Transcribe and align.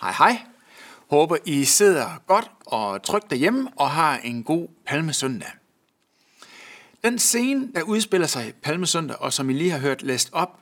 Hej 0.00 0.12
hej. 0.18 0.40
Håber 1.10 1.36
I 1.44 1.64
sidder 1.64 2.22
godt 2.26 2.50
og 2.66 3.02
trygt 3.02 3.30
derhjemme 3.30 3.68
og 3.76 3.90
har 3.90 4.16
en 4.18 4.42
god 4.42 4.68
palmesøndag. 4.86 5.48
Den 7.04 7.18
scene, 7.18 7.68
der 7.74 7.82
udspiller 7.82 8.26
sig 8.26 8.52
palmesøndag, 8.62 9.16
og 9.16 9.32
som 9.32 9.50
I 9.50 9.52
lige 9.52 9.70
har 9.70 9.78
hørt 9.78 10.02
læst 10.02 10.30
op, 10.32 10.60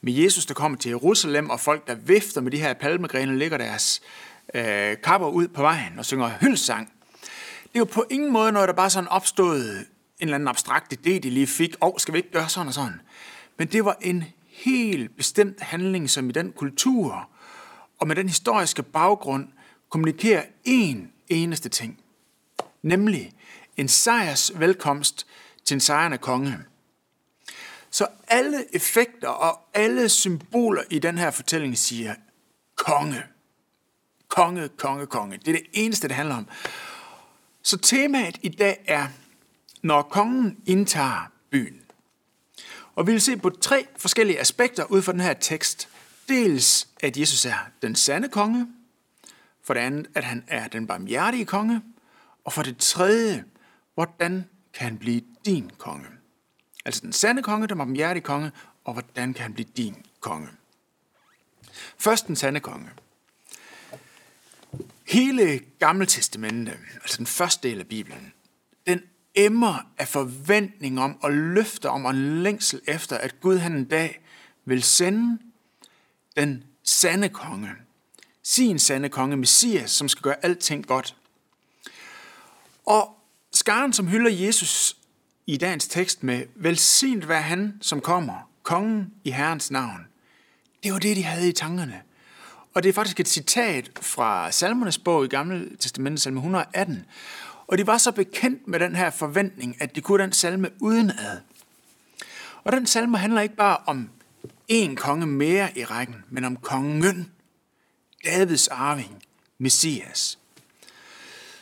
med 0.00 0.12
Jesus, 0.12 0.46
der 0.46 0.54
kommer 0.54 0.78
til 0.78 0.88
Jerusalem, 0.88 1.50
og 1.50 1.60
folk, 1.60 1.86
der 1.86 1.94
vifter 1.94 2.40
med 2.40 2.50
de 2.50 2.58
her 2.58 2.74
palmegrene, 2.74 3.38
lægger 3.38 3.58
deres 3.58 4.00
øh, 4.54 4.96
kapper 5.04 5.28
ud 5.28 5.48
på 5.48 5.62
vejen 5.62 5.98
og 5.98 6.04
synger 6.04 6.30
hyldsang. 6.40 6.92
Det 7.62 7.74
er 7.74 7.78
jo 7.78 7.84
på 7.84 8.04
ingen 8.10 8.32
måde 8.32 8.52
noget, 8.52 8.68
der 8.68 8.74
bare 8.74 8.90
sådan 8.90 9.08
opstod 9.08 9.60
en 9.60 9.84
eller 10.20 10.34
anden 10.34 10.48
abstrakt 10.48 10.92
idé, 10.92 11.18
de 11.18 11.30
lige 11.30 11.46
fik. 11.46 11.74
Åh, 11.82 11.88
oh, 11.88 11.94
skal 11.98 12.14
vi 12.14 12.18
ikke 12.18 12.32
gøre 12.32 12.48
sådan 12.48 12.68
og 12.68 12.74
sådan? 12.74 13.00
Men 13.58 13.68
det 13.68 13.84
var 13.84 13.96
en 14.00 14.24
helt 14.48 15.16
bestemt 15.16 15.60
handling, 15.60 16.10
som 16.10 16.28
i 16.28 16.32
den 16.32 16.52
kultur 16.52 17.30
og 18.00 18.08
med 18.08 18.16
den 18.16 18.28
historiske 18.28 18.82
baggrund 18.82 19.48
kommunikerer 19.88 20.42
én 20.68 20.98
eneste 21.28 21.68
ting. 21.68 22.00
Nemlig 22.82 23.32
en 23.76 23.88
sejrs 23.88 24.52
velkomst 24.54 25.26
til 25.64 25.74
en 25.74 25.80
sejrende 25.80 26.18
konge. 26.18 26.58
Så 27.90 28.06
alle 28.28 28.74
effekter 28.74 29.28
og 29.28 29.60
alle 29.74 30.08
symboler 30.08 30.82
i 30.90 30.98
den 30.98 31.18
her 31.18 31.30
fortælling 31.30 31.78
siger 31.78 32.14
konge. 32.76 33.22
Konge, 34.28 34.68
konge, 34.68 35.06
konge. 35.06 35.36
Det 35.36 35.48
er 35.48 35.52
det 35.52 35.66
eneste, 35.72 36.08
det 36.08 36.16
handler 36.16 36.36
om. 36.36 36.48
Så 37.62 37.78
temaet 37.78 38.38
i 38.42 38.48
dag 38.48 38.84
er, 38.86 39.06
når 39.82 40.02
kongen 40.02 40.56
indtager 40.66 41.30
byen. 41.50 41.80
Og 42.94 43.06
vi 43.06 43.12
vil 43.12 43.20
se 43.20 43.36
på 43.36 43.50
tre 43.50 43.86
forskellige 43.96 44.40
aspekter 44.40 44.84
ud 44.84 45.02
fra 45.02 45.12
den 45.12 45.20
her 45.20 45.34
tekst. 45.34 45.88
Dels, 46.30 46.88
at 47.00 47.16
Jesus 47.16 47.44
er 47.44 47.70
den 47.82 47.94
sande 47.94 48.28
konge. 48.28 48.66
For 49.62 49.74
det 49.74 49.80
andet, 49.80 50.06
at 50.14 50.24
han 50.24 50.44
er 50.48 50.68
den 50.68 50.86
barmhjertige 50.86 51.44
konge. 51.44 51.82
Og 52.44 52.52
for 52.52 52.62
det 52.62 52.76
tredje, 52.76 53.44
hvordan 53.94 54.44
kan 54.74 54.88
han 54.88 54.98
blive 54.98 55.22
din 55.46 55.70
konge? 55.78 56.06
Altså 56.84 57.00
den 57.00 57.12
sande 57.12 57.42
konge, 57.42 57.66
den 57.66 57.78
barmhjertige 57.78 58.22
konge, 58.22 58.52
og 58.84 58.92
hvordan 58.92 59.34
kan 59.34 59.42
han 59.42 59.54
blive 59.54 59.68
din 59.76 59.96
konge? 60.20 60.48
Først 61.98 62.26
den 62.26 62.36
sande 62.36 62.60
konge. 62.60 62.90
Hele 65.06 65.60
Gamle 65.78 66.06
Testamente, 66.06 66.72
altså 66.94 67.16
den 67.18 67.26
første 67.26 67.68
del 67.68 67.78
af 67.78 67.86
Bibelen, 67.86 68.32
den 68.86 69.02
emmer 69.34 69.90
af 69.98 70.08
forventning 70.08 71.00
om 71.00 71.18
og 71.22 71.32
løfter 71.32 71.88
om 71.88 72.04
og 72.04 72.10
en 72.10 72.42
længsel 72.42 72.80
efter, 72.86 73.18
at 73.18 73.40
Gud 73.40 73.58
han 73.58 73.72
en 73.72 73.84
dag 73.84 74.20
vil 74.64 74.82
sende 74.82 75.38
den 76.36 76.64
sande 76.84 77.28
konge, 77.28 77.70
sin 78.42 78.78
sande 78.78 79.08
konge, 79.08 79.36
Messias, 79.36 79.90
som 79.90 80.08
skal 80.08 80.22
gøre 80.22 80.44
alting 80.44 80.86
godt. 80.86 81.16
Og 82.86 83.16
skaren, 83.52 83.92
som 83.92 84.06
hylder 84.06 84.30
Jesus 84.30 84.96
i 85.46 85.56
dagens 85.56 85.88
tekst 85.88 86.22
med, 86.22 86.42
velsignet 86.54 87.28
være 87.28 87.42
han, 87.42 87.78
som 87.80 88.00
kommer, 88.00 88.50
kongen 88.62 89.12
i 89.24 89.30
Herrens 89.30 89.70
navn. 89.70 90.06
Det 90.82 90.92
var 90.92 90.98
det, 90.98 91.16
de 91.16 91.22
havde 91.22 91.48
i 91.48 91.52
tankerne. 91.52 92.02
Og 92.74 92.82
det 92.82 92.88
er 92.88 92.92
faktisk 92.92 93.20
et 93.20 93.28
citat 93.28 93.90
fra 94.00 94.50
Salmernes 94.50 94.98
bog 94.98 95.24
i 95.24 95.28
Gamle 95.28 95.76
Testamentet, 95.76 96.20
salme 96.20 96.38
118. 96.38 97.04
Og 97.66 97.78
de 97.78 97.86
var 97.86 97.98
så 97.98 98.12
bekendt 98.12 98.68
med 98.68 98.80
den 98.80 98.96
her 98.96 99.10
forventning, 99.10 99.76
at 99.80 99.96
de 99.96 100.00
kunne 100.00 100.22
den 100.22 100.32
salme 100.32 100.70
udenad. 100.80 101.40
Og 102.64 102.72
den 102.72 102.86
salme 102.86 103.18
handler 103.18 103.40
ikke 103.40 103.56
bare 103.56 103.76
om 103.86 104.10
en 104.70 104.96
konge 104.96 105.26
mere 105.26 105.78
i 105.78 105.84
rækken, 105.84 106.24
men 106.28 106.44
om 106.44 106.56
kongen, 106.56 107.32
Davids 108.24 108.68
arving, 108.68 109.22
Messias. 109.58 110.38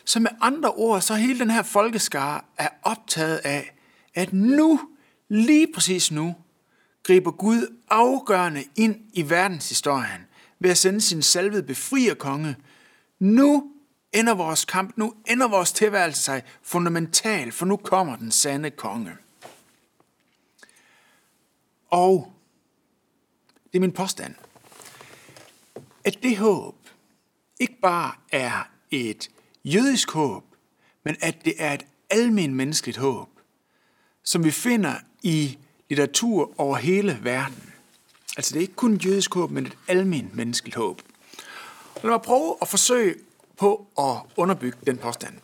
Så 0.04 0.20
med 0.20 0.30
andre 0.40 0.70
ord, 0.70 1.00
så 1.00 1.14
hele 1.14 1.38
den 1.38 1.50
her 1.50 1.62
folkeskare 1.62 2.40
er 2.56 2.68
optaget 2.82 3.36
af, 3.36 3.74
at 4.14 4.32
nu, 4.32 4.80
lige 5.28 5.72
præcis 5.74 6.10
nu, 6.10 6.34
griber 7.02 7.30
Gud 7.30 7.76
afgørende 7.90 8.64
ind 8.76 8.96
i 9.12 9.30
verdenshistorien 9.30 10.26
ved 10.58 10.70
at 10.70 10.78
sende 10.78 11.00
sin 11.00 11.22
salvede 11.22 11.62
befrierkonge. 11.62 12.56
Nu 13.18 13.72
ender 14.12 14.34
vores 14.34 14.64
kamp, 14.64 14.96
nu 14.96 15.14
ender 15.26 15.48
vores 15.48 15.72
tilværelse 15.72 16.22
sig 16.22 16.42
fundamentalt, 16.62 17.54
for 17.54 17.66
nu 17.66 17.76
kommer 17.76 18.16
den 18.16 18.30
sande 18.30 18.70
konge. 18.70 19.12
Og 21.90 22.37
det 23.78 23.84
er 23.84 23.86
min 23.86 23.92
påstand, 23.92 24.34
at 26.04 26.22
det 26.22 26.36
håb 26.36 26.74
ikke 27.60 27.80
bare 27.82 28.12
er 28.32 28.68
et 28.90 29.30
jødisk 29.64 30.10
håb, 30.10 30.44
men 31.04 31.16
at 31.20 31.44
det 31.44 31.54
er 31.58 31.72
et 31.72 31.86
almen 32.10 32.54
menneskeligt 32.54 32.98
håb, 32.98 33.28
som 34.24 34.44
vi 34.44 34.50
finder 34.50 34.94
i 35.22 35.58
litteratur 35.88 36.60
over 36.60 36.76
hele 36.76 37.18
verden. 37.22 37.72
Altså 38.36 38.52
det 38.54 38.56
er 38.56 38.60
ikke 38.60 38.74
kun 38.74 38.94
et 38.94 39.04
jødisk 39.04 39.34
håb, 39.34 39.50
men 39.50 39.66
et 39.66 39.76
almen 39.88 40.30
menneskeligt 40.34 40.76
håb. 40.76 41.02
Og 41.94 42.00
lad 42.02 42.10
mig 42.10 42.22
prøve 42.22 42.56
at 42.62 42.68
forsøge 42.68 43.14
på 43.56 43.86
at 43.98 44.32
underbygge 44.36 44.78
den 44.86 44.98
påstand. 44.98 45.34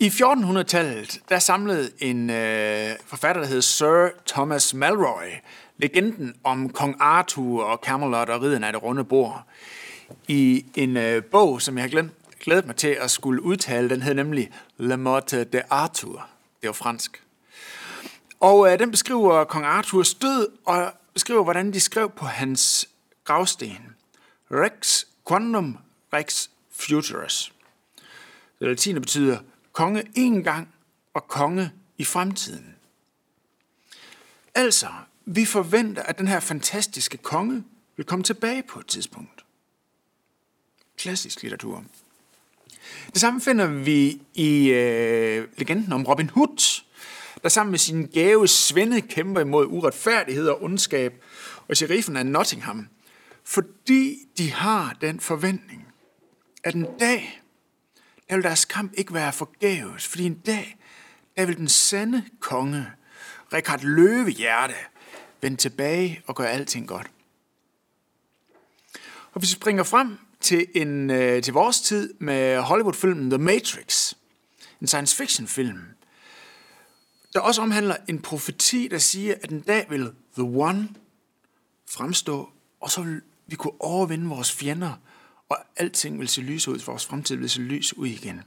I 0.00 0.08
1400-tallet, 0.08 1.20
der 1.28 1.38
samlede 1.38 1.90
en 1.98 2.30
øh, 2.30 2.96
forfatter, 3.06 3.42
der 3.42 3.48
hed 3.48 3.62
Sir 3.62 4.08
Thomas 4.26 4.74
Malroy, 4.74 5.28
legenden 5.76 6.34
om 6.44 6.68
kong 6.68 6.96
Arthur 7.00 7.64
og 7.64 7.80
Camelot 7.84 8.28
og 8.28 8.42
ridden 8.42 8.64
af 8.64 8.72
det 8.72 8.82
runde 8.82 9.04
bord, 9.04 9.42
i 10.28 10.66
en 10.74 10.96
øh, 10.96 11.24
bog, 11.24 11.62
som 11.62 11.76
jeg 11.76 11.82
har 11.82 11.88
glemt, 11.88 12.12
glædet 12.40 12.66
mig 12.66 12.76
til 12.76 12.88
at 13.00 13.10
skulle 13.10 13.42
udtale. 13.42 13.88
Den 13.88 14.02
hed 14.02 14.14
nemlig 14.14 14.50
Le 14.76 14.96
Motte 14.96 15.44
de 15.44 15.62
Arthur. 15.70 16.28
Det 16.60 16.66
var 16.66 16.72
fransk. 16.72 17.22
Og 18.40 18.72
øh, 18.72 18.78
den 18.78 18.90
beskriver 18.90 19.44
kong 19.44 19.64
Arthurs 19.64 20.14
død, 20.14 20.48
og 20.64 20.92
beskriver, 21.12 21.44
hvordan 21.44 21.72
de 21.72 21.80
skrev 21.80 22.10
på 22.10 22.24
hans 22.24 22.88
gravsten. 23.24 23.94
Rex 24.50 25.04
quantum 25.28 25.78
rex 26.12 26.48
futurus. 26.72 27.52
Det 28.58 28.68
latine 28.68 29.00
betyder 29.00 29.38
konge 29.72 30.02
en 30.14 30.44
gang 30.44 30.68
og 31.14 31.28
konge 31.28 31.72
i 31.98 32.04
fremtiden. 32.04 32.74
Altså, 34.54 34.86
vi 35.26 35.44
forventer, 35.44 36.02
at 36.02 36.18
den 36.18 36.28
her 36.28 36.40
fantastiske 36.40 37.16
konge 37.16 37.64
vil 37.96 38.06
komme 38.06 38.22
tilbage 38.22 38.62
på 38.62 38.78
et 38.78 38.86
tidspunkt. 38.86 39.44
Klassisk 40.96 41.42
litteratur. 41.42 41.84
Det 43.12 43.20
samme 43.20 43.40
finder 43.40 43.66
vi 43.66 44.22
i 44.34 44.70
øh, 44.70 45.48
legenden 45.56 45.92
om 45.92 46.04
Robin 46.04 46.30
Hood, 46.30 46.82
der 47.42 47.48
sammen 47.48 47.70
med 47.70 47.78
sin 47.78 48.06
gave 48.06 48.48
svende 48.48 49.00
kæmper 49.00 49.40
imod 49.40 49.66
uretfærdighed 49.66 50.48
og 50.48 50.62
ondskab 50.62 51.24
og 51.68 51.76
sheriffen 51.76 52.16
af 52.16 52.26
Nottingham, 52.26 52.88
fordi 53.44 54.18
de 54.38 54.52
har 54.52 54.96
den 55.00 55.20
forventning, 55.20 55.86
at 56.64 56.74
en 56.74 56.86
dag, 57.00 57.42
der 58.28 58.34
vil 58.34 58.44
deres 58.44 58.64
kamp 58.64 58.92
ikke 58.96 59.14
være 59.14 59.32
forgæves, 59.32 60.08
fordi 60.08 60.24
en 60.24 60.38
dag, 60.38 60.76
der 61.36 61.46
vil 61.46 61.56
den 61.56 61.68
sande 61.68 62.24
konge, 62.40 62.86
Richard 63.52 63.80
Løvehjerte, 63.82 64.74
vende 65.44 65.56
tilbage 65.56 66.22
og 66.26 66.36
gøre 66.36 66.50
alting 66.50 66.88
godt. 66.88 67.10
Og 69.32 69.38
hvis 69.38 69.50
vi 69.50 69.54
springer 69.54 69.82
frem 69.82 70.18
til, 70.40 70.66
en, 70.74 71.10
øh, 71.10 71.42
til 71.42 71.52
vores 71.52 71.80
tid 71.80 72.14
med 72.18 72.60
Hollywood-filmen 72.60 73.30
The 73.30 73.38
Matrix, 73.38 74.14
en 74.80 74.86
science 74.86 75.16
fiction 75.16 75.46
film, 75.46 75.82
der 77.32 77.40
også 77.40 77.62
omhandler 77.62 77.96
en 78.08 78.22
profeti, 78.22 78.88
der 78.88 78.98
siger, 78.98 79.34
at 79.42 79.50
en 79.50 79.60
dag 79.60 79.86
vil 79.90 80.12
The 80.34 80.42
One 80.42 80.88
fremstå, 81.90 82.50
og 82.80 82.90
så 82.90 83.02
vil 83.02 83.22
vi 83.46 83.56
kunne 83.56 83.80
overvinde 83.80 84.28
vores 84.28 84.52
fjender, 84.52 84.92
og 85.48 85.58
alting 85.76 86.20
vil 86.20 86.28
se 86.28 86.40
lys 86.40 86.68
ud, 86.68 86.78
vores 86.78 87.06
fremtid 87.06 87.36
vil 87.36 87.50
se 87.50 87.60
lys 87.60 87.96
ud 87.96 88.06
igen. 88.06 88.42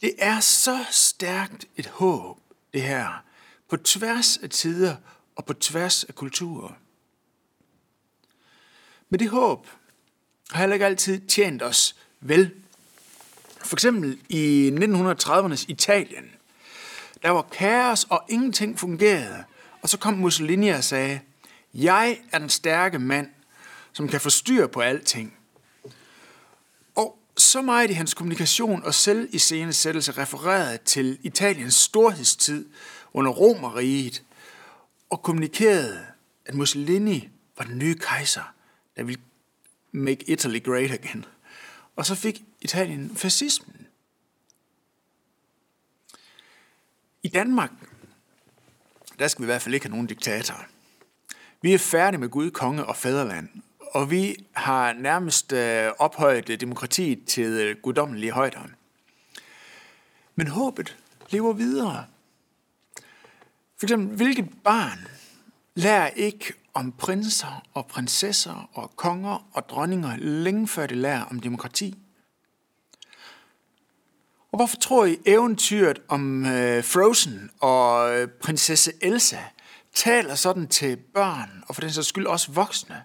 Det 0.00 0.14
er 0.18 0.40
så 0.40 0.84
stærkt 0.90 1.66
et 1.76 1.86
håb, 1.86 2.38
det 2.72 2.82
her, 2.82 3.24
på 3.68 3.76
tværs 3.76 4.36
af 4.36 4.50
tider 4.50 4.96
og 5.38 5.44
på 5.44 5.54
tværs 5.54 6.04
af 6.04 6.14
kulturer. 6.14 6.72
Men 9.08 9.20
det 9.20 9.28
håb 9.28 9.66
har 10.50 10.60
heller 10.60 10.74
ikke 10.74 10.86
altid 10.86 11.20
tjent 11.28 11.62
os 11.62 11.96
vel. 12.20 12.54
For 13.64 13.76
eksempel 13.76 14.18
i 14.28 14.70
1930'ernes 14.74 15.64
Italien, 15.68 16.30
der 17.22 17.30
var 17.30 17.42
kaos, 17.42 18.04
og 18.04 18.24
ingenting 18.28 18.78
fungerede. 18.78 19.44
Og 19.82 19.88
så 19.88 19.98
kom 19.98 20.14
Mussolini 20.14 20.68
og 20.68 20.84
sagde, 20.84 21.20
jeg 21.74 22.18
er 22.32 22.38
den 22.38 22.48
stærke 22.48 22.98
mand, 22.98 23.30
som 23.92 24.08
kan 24.08 24.20
forstyrre 24.20 24.68
på 24.68 24.80
alting. 24.80 25.36
Og 26.94 27.18
så 27.36 27.62
meget 27.62 27.90
i 27.90 27.92
hans 27.92 28.14
kommunikation 28.14 28.84
og 28.84 28.94
selv 28.94 29.28
i 29.32 29.38
scenesættelse 29.38 30.12
refererede 30.12 30.78
til 30.84 31.18
Italiens 31.22 31.74
storhedstid 31.74 32.68
under 33.12 33.30
Romeriet, 33.32 34.22
og 35.10 35.22
kommunikerede, 35.22 36.06
at 36.46 36.54
Mussolini 36.54 37.28
var 37.58 37.64
den 37.64 37.78
nye 37.78 37.94
kejser, 37.94 38.54
der 38.96 39.02
ville 39.02 39.22
Make 39.92 40.30
Italy 40.30 40.62
Great 40.64 40.90
Again. 40.90 41.24
Og 41.96 42.06
så 42.06 42.14
fik 42.14 42.42
Italien 42.60 43.16
fascismen. 43.16 43.86
I 47.22 47.28
Danmark, 47.28 47.70
der 49.18 49.28
skal 49.28 49.42
vi 49.42 49.44
i 49.44 49.52
hvert 49.52 49.62
fald 49.62 49.74
ikke 49.74 49.86
have 49.86 49.90
nogen 49.90 50.06
diktatorer. 50.06 50.64
Vi 51.62 51.74
er 51.74 51.78
færdige 51.78 52.20
med 52.20 52.28
Gud, 52.28 52.50
konge 52.50 52.86
og 52.86 52.96
fædreland, 52.96 53.48
og 53.80 54.10
vi 54.10 54.36
har 54.52 54.92
nærmest 54.92 55.52
øh, 55.52 55.92
ophøjet 55.98 56.50
øh, 56.50 56.60
demokratiet 56.60 57.24
til 57.24 57.46
øh, 57.46 57.76
guddommelige 57.82 58.32
højder. 58.32 58.60
Men 60.34 60.46
håbet 60.46 60.96
lever 61.30 61.52
videre. 61.52 62.06
For 63.78 63.86
eksempel, 63.86 64.16
hvilket 64.16 64.48
barn 64.64 65.08
lærer 65.74 66.08
ikke 66.08 66.52
om 66.74 66.92
prinser 66.92 67.62
og 67.74 67.86
prinsesser 67.86 68.70
og 68.72 68.96
konger 68.96 69.48
og 69.52 69.68
dronninger 69.68 70.16
længe 70.16 70.68
før 70.68 70.86
det 70.86 70.96
lærer 70.96 71.24
om 71.24 71.40
demokrati? 71.40 71.98
Og 74.52 74.58
hvorfor 74.58 74.76
tror 74.76 75.04
I 75.04 75.18
eventyret 75.26 76.02
om 76.08 76.46
øh, 76.46 76.84
Frozen 76.84 77.50
og 77.60 78.14
øh, 78.14 78.28
prinsesse 78.28 78.92
Elsa 79.00 79.40
taler 79.94 80.34
sådan 80.34 80.68
til 80.68 80.96
børn, 80.96 81.64
og 81.68 81.74
for 81.74 81.80
den 81.80 81.90
sags 81.90 82.08
skyld 82.08 82.26
også 82.26 82.52
voksne? 82.52 83.02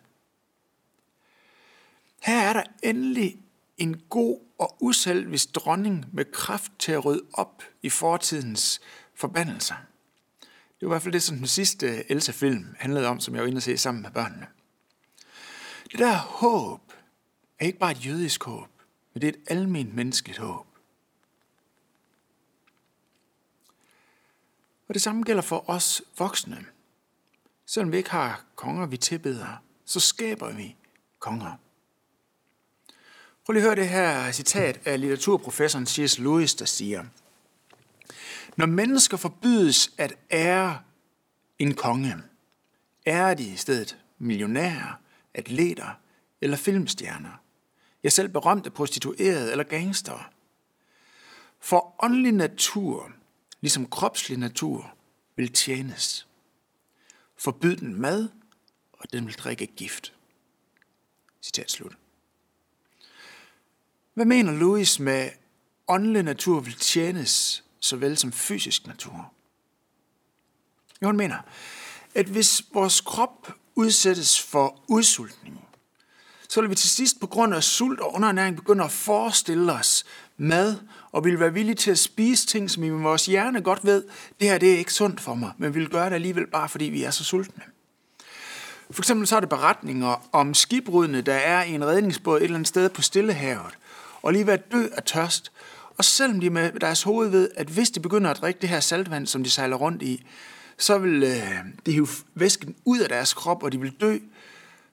Her 2.22 2.40
er 2.40 2.54
der 2.54 2.64
endelig 2.84 3.38
en 3.78 4.02
god 4.10 4.40
og 4.60 4.78
uselvisk 4.82 5.56
dronning 5.56 6.06
med 6.14 6.26
kraft 6.32 6.72
til 6.80 6.92
at 6.92 7.06
rydde 7.06 7.26
op 7.34 7.64
i 7.82 7.90
fortidens 7.90 8.82
forbandelser. 9.16 9.76
Det 10.84 10.90
var 10.90 10.94
i 10.94 10.96
hvert 10.96 11.04
fald 11.04 11.14
det, 11.14 11.24
som 11.24 11.38
den 11.38 11.48
sidste 11.48 11.88
øh, 11.88 12.04
Elsa-film 12.10 12.76
handlede 12.80 13.08
om, 13.08 13.20
som 13.20 13.36
jeg 13.36 13.42
var 13.42 13.48
inde 13.48 13.60
og 13.60 13.64
se 13.64 13.78
sammen 13.78 14.02
med 14.02 14.12
børnene. 14.12 14.48
Det 15.92 16.00
der 16.00 16.18
håb 16.18 16.94
er 17.60 17.66
ikke 17.66 17.80
bare 17.80 17.92
et 17.92 18.06
jødisk 18.06 18.44
håb, 18.44 18.70
men 19.14 19.22
det 19.22 19.28
er 19.28 19.32
et 19.32 19.44
almindeligt 19.48 19.96
menneskeligt 19.96 20.40
håb. 20.40 20.68
Og 24.88 24.94
det 24.94 25.02
samme 25.02 25.24
gælder 25.24 25.42
for 25.42 25.70
os 25.70 26.02
voksne. 26.18 26.66
Selvom 27.66 27.92
vi 27.92 27.98
ikke 27.98 28.12
har 28.12 28.44
konger, 28.56 28.86
vi 28.86 28.98
tilbeder, 28.98 29.64
så 29.86 30.00
skaber 30.00 30.54
vi 30.54 30.76
konger. 31.20 31.52
Prøv 33.46 33.54
lige 33.54 33.64
at 33.64 33.68
høre 33.68 33.76
det 33.76 33.90
her 33.90 34.32
citat 34.32 34.80
af 34.86 35.00
litteraturprofessoren 35.00 35.86
C.S. 35.86 36.20
Lewis, 36.20 36.56
der 36.56 36.66
siger, 36.66 37.06
når 38.58 38.66
mennesker 38.66 39.18
forbydes 39.18 39.92
at 39.98 40.14
ære 40.32 40.82
en 41.60 41.74
konge, 41.74 42.16
ærer 43.08 43.34
de 43.34 43.44
i 43.44 43.56
stedet 43.56 43.98
millionærer, 44.18 45.00
atleter 45.34 46.00
eller 46.42 46.58
filmstjerner, 46.58 47.42
ja 48.04 48.10
selv 48.10 48.30
berømte 48.30 48.72
prostituerede 48.72 49.52
eller 49.52 49.64
gangster. 49.64 50.32
For 51.60 51.96
åndelig 52.04 52.32
natur, 52.32 53.12
ligesom 53.62 53.90
kropslig 53.90 54.38
natur, 54.38 54.96
vil 55.36 55.54
tjenes. 55.54 56.28
Forbyd 57.38 57.76
den 57.76 58.02
mad, 58.02 58.30
og 58.94 59.14
den 59.14 59.26
vil 59.26 59.36
drikke 59.36 59.66
gift. 59.66 60.14
Citat 61.42 61.72
slut. 61.72 61.98
Hvad 64.14 64.26
mener 64.26 64.52
Louis 64.52 65.00
med 65.00 65.30
åndelig 65.88 66.24
natur 66.24 66.60
vil 66.60 66.74
tjenes 66.74 67.64
såvel 67.84 68.18
som 68.18 68.32
fysisk 68.32 68.88
natur? 68.88 69.32
Jo, 71.02 71.08
han 71.08 71.18
mener, 71.18 71.38
at 72.16 72.26
hvis 72.26 72.64
vores 72.74 73.02
krop 73.02 73.54
udsættes 73.76 74.42
for 74.42 74.84
udsultning, 74.88 75.68
så 76.50 76.62
vil 76.62 76.70
vi 76.70 76.76
til 76.76 76.90
sidst 76.90 77.20
på 77.20 77.28
grund 77.28 77.56
af 77.56 77.64
sult 77.64 78.00
og 78.00 78.14
underernæring 78.14 78.56
begynde 78.56 78.84
at 78.84 78.92
forestille 78.92 79.72
os 79.72 80.06
mad, 80.38 80.76
og 81.12 81.26
vil 81.26 81.40
være 81.40 81.54
villige 81.54 81.76
til 81.76 81.92
at 81.92 82.00
spise 82.00 82.48
ting, 82.48 82.72
som 82.72 82.84
i 82.84 82.90
vores 82.90 83.26
hjerne 83.26 83.62
godt 83.62 83.86
ved, 83.86 84.04
det 84.40 84.50
her 84.50 84.58
det 84.58 84.74
er 84.74 84.78
ikke 84.78 84.94
sundt 84.94 85.22
for 85.22 85.34
mig, 85.34 85.52
men 85.58 85.74
vi 85.74 85.80
vil 85.80 85.90
gøre 85.90 86.06
det 86.06 86.16
alligevel 86.16 86.48
bare, 86.48 86.70
fordi 86.70 86.86
vi 86.86 87.04
er 87.04 87.12
så 87.12 87.24
sultne. 87.24 87.64
For 88.92 89.02
eksempel 89.02 89.28
så 89.28 89.36
er 89.36 89.40
det 89.40 89.50
beretninger 89.50 90.30
om 90.32 90.54
skibrudene, 90.54 91.22
der 91.22 91.34
er 91.34 91.64
i 91.64 91.72
en 91.72 91.86
redningsbåd 91.86 92.38
et 92.38 92.44
eller 92.44 92.56
andet 92.56 92.68
sted 92.68 92.90
på 92.90 93.02
Stillehavet, 93.02 93.78
og 94.22 94.34
lige 94.34 94.46
ved 94.48 94.54
at 94.54 94.72
dø 94.72 94.88
af 94.94 95.04
tørst. 95.04 95.52
Og 95.98 96.06
selvom 96.06 96.40
de 96.40 96.50
med 96.50 96.72
deres 96.72 97.04
hoved 97.04 97.30
ved, 97.30 97.50
at 97.56 97.68
hvis 97.68 97.90
de 97.90 98.00
begynder 98.00 98.32
at 98.32 98.38
drikke 98.38 98.60
det 98.60 98.70
her 98.70 98.80
saltvand, 98.80 99.28
som 99.28 99.44
de 99.44 99.50
sejler 99.50 99.76
rundt 99.76 100.02
i, 100.02 100.26
så 100.78 100.98
vil 100.98 101.24
øh, 101.24 101.66
de 101.86 101.92
hive 101.92 102.08
væsken 102.36 102.76
ud 102.86 103.00
af 103.00 103.10
deres 103.10 103.34
krop, 103.34 103.64
og 103.64 103.72
de 103.72 103.80
vil 103.80 103.92
dø, 104.02 104.18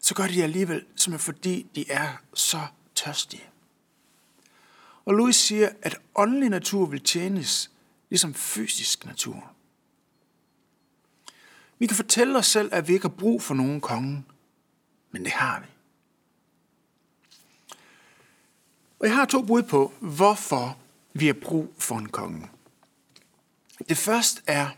så 0.01 0.15
gør 0.15 0.27
de 0.27 0.35
det 0.35 0.43
alligevel, 0.43 0.85
som 0.97 1.19
fordi 1.19 1.67
de 1.75 1.91
er 1.91 2.09
så 2.35 2.61
tørstige. 2.95 3.45
Og 5.05 5.15
Louis 5.15 5.37
siger, 5.37 5.69
at 5.83 5.97
åndelig 6.15 6.49
natur 6.49 6.87
vil 6.87 7.01
tjenes 7.01 7.71
ligesom 8.11 8.35
fysisk 8.35 9.07
natur. 9.07 9.53
Vi 11.79 11.87
kan 11.87 11.97
fortælle 11.97 12.39
os 12.39 12.47
selv, 12.47 12.69
at 12.73 12.89
vi 12.89 12.93
ikke 12.93 13.05
har 13.05 13.15
brug 13.19 13.43
for 13.43 13.55
nogen 13.55 13.81
konge, 13.81 14.25
men 15.11 15.25
det 15.25 15.33
har 15.33 15.61
vi. 15.61 15.67
Og 19.01 19.07
jeg 19.07 19.17
har 19.17 19.25
to 19.25 19.43
bud 19.43 19.63
på, 19.63 19.93
hvorfor 20.01 20.79
vi 21.13 21.27
har 21.27 21.33
brug 21.33 21.75
for 21.79 21.99
en 21.99 22.09
konge. 22.09 22.49
Det 23.89 23.97
første 23.97 24.43
er, 24.47 24.69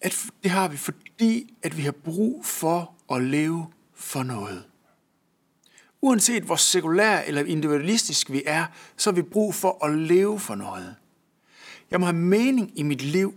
at 0.00 0.26
det 0.42 0.50
har 0.50 0.68
vi, 0.68 0.76
fordi 0.76 1.54
at 1.62 1.76
vi 1.76 1.82
har 1.82 1.92
brug 1.92 2.46
for 2.46 2.94
at 3.12 3.22
leve 3.22 3.66
for 3.94 4.22
noget. 4.22 4.64
Uanset 6.00 6.42
hvor 6.42 6.56
sekulær 6.56 7.20
eller 7.20 7.44
individualistisk 7.44 8.30
vi 8.30 8.42
er, 8.46 8.66
så 8.96 9.10
har 9.10 9.14
vi 9.14 9.22
brug 9.22 9.54
for 9.54 9.84
at 9.84 9.98
leve 9.98 10.40
for 10.40 10.54
noget. 10.54 10.96
Jeg 11.90 12.00
må 12.00 12.06
have 12.06 12.16
mening 12.16 12.78
i 12.78 12.82
mit 12.82 13.02
liv. 13.02 13.34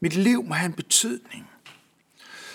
Mit 0.00 0.16
liv 0.16 0.44
må 0.44 0.54
have 0.54 0.66
en 0.66 0.72
betydning. 0.72 1.46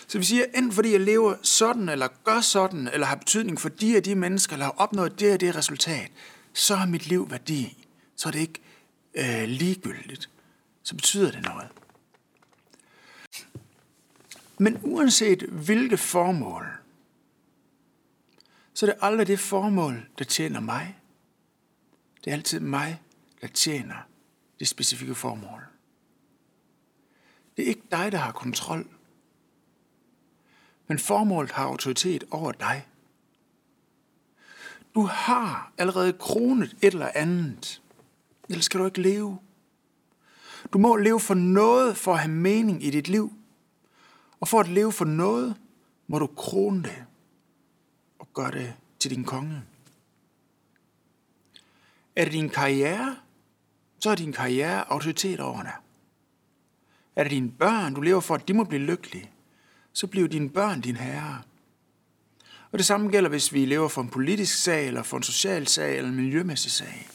Så 0.08 0.18
vi 0.18 0.24
siger, 0.24 0.46
enten 0.56 0.72
fordi 0.72 0.92
jeg 0.92 1.00
lever 1.00 1.36
sådan, 1.44 1.90
eller 1.90 2.08
gør 2.24 2.42
sådan, 2.42 2.90
eller 2.94 3.08
har 3.08 3.16
betydning 3.16 3.62
for 3.62 3.70
de 3.70 3.98
og 3.98 4.06
de 4.06 4.16
mennesker, 4.16 4.54
eller 4.54 4.66
har 4.66 4.76
opnået 4.78 5.20
det 5.20 5.34
og 5.34 5.40
det 5.40 5.56
resultat, 5.56 6.12
så 6.54 6.76
har 6.76 6.86
mit 6.86 7.08
liv 7.08 7.32
værdi. 7.32 7.87
Så 8.18 8.30
er 8.30 8.32
det 8.32 8.40
ikke 8.40 8.62
øh, 9.14 9.44
ligegyldigt. 9.48 10.30
Så 10.84 10.96
betyder 10.96 11.32
det 11.32 11.44
noget. 11.44 11.70
Men 14.58 14.80
uanset 14.84 15.42
hvilke 15.42 15.98
formål, 15.98 16.66
så 18.74 18.86
er 18.86 18.90
det 18.90 19.00
aldrig 19.02 19.28
det 19.28 19.40
formål, 19.40 20.10
der 20.18 20.26
tjener 20.26 20.60
mig. 20.60 21.00
Det 22.24 22.32
er 22.32 22.36
altid 22.36 22.60
mig, 22.60 23.02
der 23.42 23.48
tjener 23.48 24.08
det 24.60 24.68
specifikke 24.68 25.16
formål. 25.16 25.62
Det 27.58 27.64
er 27.64 27.68
ikke 27.68 27.88
dig, 27.92 28.12
der 28.12 28.18
har 28.18 28.32
kontrol. 28.32 28.88
Men 30.88 31.00
formålet 31.00 31.52
har 31.52 31.66
autoritet 31.66 32.24
over 32.32 32.52
dig. 32.52 32.88
Du 34.96 35.02
har 35.02 35.72
allerede 35.78 36.14
kronet 36.14 36.78
et 36.82 36.94
eller 36.94 37.12
andet. 37.16 37.82
Ellers 38.50 38.66
skal 38.66 38.80
du 38.80 38.86
ikke 38.86 39.02
leve. 39.02 39.40
Du 40.74 40.78
må 40.78 40.96
leve 40.96 41.20
for 41.20 41.34
noget 41.34 41.98
for 41.98 42.14
at 42.14 42.20
have 42.20 42.32
mening 42.32 42.84
i 42.84 42.90
dit 42.90 43.08
liv. 43.08 43.34
Og 44.40 44.48
for 44.48 44.60
at 44.60 44.68
leve 44.68 44.92
for 44.92 45.06
noget, 45.06 45.56
må 46.08 46.20
du 46.20 46.28
krone 46.28 46.84
det 46.84 47.06
og 48.20 48.28
gøre 48.34 48.52
det 48.52 48.74
til 49.00 49.12
din 49.12 49.24
konge. 49.24 49.62
Er 52.16 52.24
det 52.24 52.34
din 52.34 52.50
karriere, 52.50 53.16
så 54.00 54.10
er 54.10 54.16
din 54.16 54.34
karriere 54.34 54.92
autoritet 54.92 55.40
over 55.40 55.62
dig. 55.62 55.74
Er 57.16 57.24
det 57.24 57.32
dine 57.32 57.52
børn, 57.52 57.94
du 57.94 58.02
lever 58.02 58.20
for, 58.20 58.36
at 58.36 58.48
de 58.48 58.54
må 58.54 58.64
blive 58.64 58.82
lykkelige, 58.82 59.32
så 59.94 60.08
bliver 60.08 60.28
dine 60.28 60.50
børn 60.50 60.82
din 60.82 60.96
herre. 60.96 61.42
Og 62.72 62.78
det 62.78 62.86
samme 62.86 63.12
gælder, 63.12 63.30
hvis 63.30 63.54
vi 63.54 63.66
lever 63.66 63.88
for 63.88 64.02
en 64.02 64.10
politisk 64.10 64.64
sag, 64.64 64.88
eller 64.88 65.04
for 65.04 65.18
en 65.18 65.24
social 65.24 65.68
sag, 65.68 65.98
eller 65.98 66.10
en 66.10 66.16
miljømæssig 66.16 66.72
sag. 66.72 67.10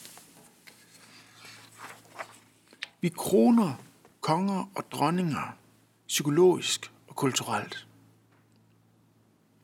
Vi 3.03 3.09
kroner 3.09 3.75
konger 4.21 4.71
og 4.75 4.85
dronninger 4.93 5.57
psykologisk 6.09 6.93
og 7.09 7.17
kulturelt. 7.17 7.87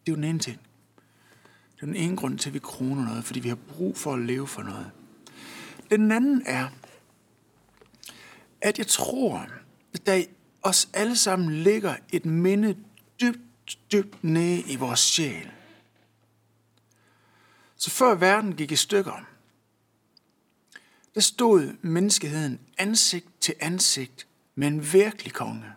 Det 0.07 0.13
er 0.13 0.13
jo 0.13 0.17
den 0.17 0.25
ene 0.25 0.39
ting. 0.39 0.61
Det 1.77 1.83
er 1.83 1.87
den 1.87 1.97
ene 1.97 2.17
grund 2.17 2.39
til, 2.39 2.51
at 2.51 2.55
vi 2.55 2.59
kroner 2.59 3.05
noget, 3.05 3.25
fordi 3.25 3.41
vi 3.41 3.49
har 3.49 3.59
brug 3.69 3.97
for 3.97 4.13
at 4.13 4.19
leve 4.19 4.47
for 4.47 4.63
noget. 4.63 4.91
Den 5.91 6.13
anden 6.13 6.43
er, 6.47 6.69
at 8.61 8.79
jeg 8.79 8.87
tror, 8.87 9.47
at 9.95 10.07
der 10.07 10.15
i 10.15 10.27
os 10.63 10.89
alle 10.95 11.17
sammen 11.17 11.53
ligger 11.53 11.97
et 12.13 12.25
minde 12.25 12.77
dybt, 13.21 13.79
dybt 13.93 14.25
nede 14.25 14.61
i 14.61 14.77
vores 14.77 15.01
sjæl. 15.01 15.51
Så 17.77 17.91
før 17.91 18.15
verden 18.15 18.57
gik 18.57 18.73
i 18.73 18.77
stykker, 18.77 19.27
der 21.15 21.21
stod 21.21 21.77
menneskeheden 21.83 22.61
ansigt 22.79 23.27
til 23.41 23.55
ansigt 23.61 24.27
med 24.55 24.69
en 24.69 24.93
virkelig 24.93 25.33
konge. 25.33 25.73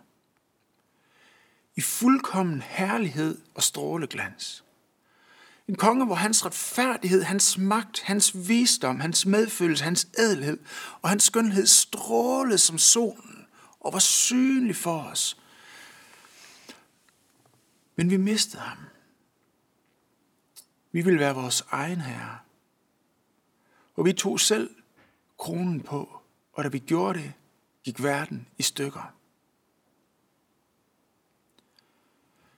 I 1.75 1.81
fuldkommen 1.81 2.61
herlighed 2.61 3.37
og 3.55 3.63
stråleglans. 3.63 4.63
En 5.67 5.75
konge, 5.75 6.05
hvor 6.05 6.15
hans 6.15 6.45
retfærdighed, 6.45 7.23
hans 7.23 7.57
magt, 7.57 8.01
hans 8.01 8.47
visdom, 8.47 8.99
hans 8.99 9.25
medfølelse, 9.25 9.83
hans 9.83 10.07
ædelhed 10.17 10.59
og 11.01 11.09
hans 11.09 11.23
skønhed 11.23 11.67
strålede 11.67 12.57
som 12.57 12.77
solen 12.77 13.45
og 13.79 13.93
var 13.93 13.99
synlig 13.99 14.75
for 14.75 15.03
os. 15.03 15.37
Men 17.95 18.09
vi 18.09 18.17
mistede 18.17 18.61
ham. 18.61 18.77
Vi 20.91 21.01
ville 21.01 21.19
være 21.19 21.35
vores 21.35 21.63
egen 21.69 22.01
herre. 22.01 22.37
Og 23.95 24.05
vi 24.05 24.13
tog 24.13 24.39
selv 24.39 24.69
kronen 25.41 25.81
på, 25.81 26.21
og 26.53 26.63
da 26.63 26.69
vi 26.69 26.79
gjorde 26.79 27.19
det, 27.19 27.33
gik 27.83 28.03
verden 28.03 28.47
i 28.57 28.63
stykker. 28.63 29.13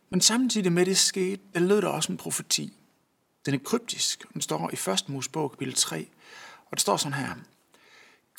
Men 0.09 0.21
samtidig 0.21 0.71
med 0.71 0.85
det 0.85 0.97
skete, 0.97 1.41
der 1.53 1.59
lød 1.59 1.81
der 1.81 1.87
også 1.87 2.11
en 2.11 2.17
profeti. 2.17 2.73
Den 3.45 3.53
er 3.53 3.59
kryptisk. 3.65 4.33
Den 4.33 4.41
står 4.41 4.69
i 4.69 4.91
1. 4.91 5.09
Mosebog, 5.09 5.51
kapitel 5.51 5.73
3. 5.73 6.09
Og 6.65 6.71
det 6.71 6.81
står 6.81 6.97
sådan 6.97 7.13
her. 7.13 7.35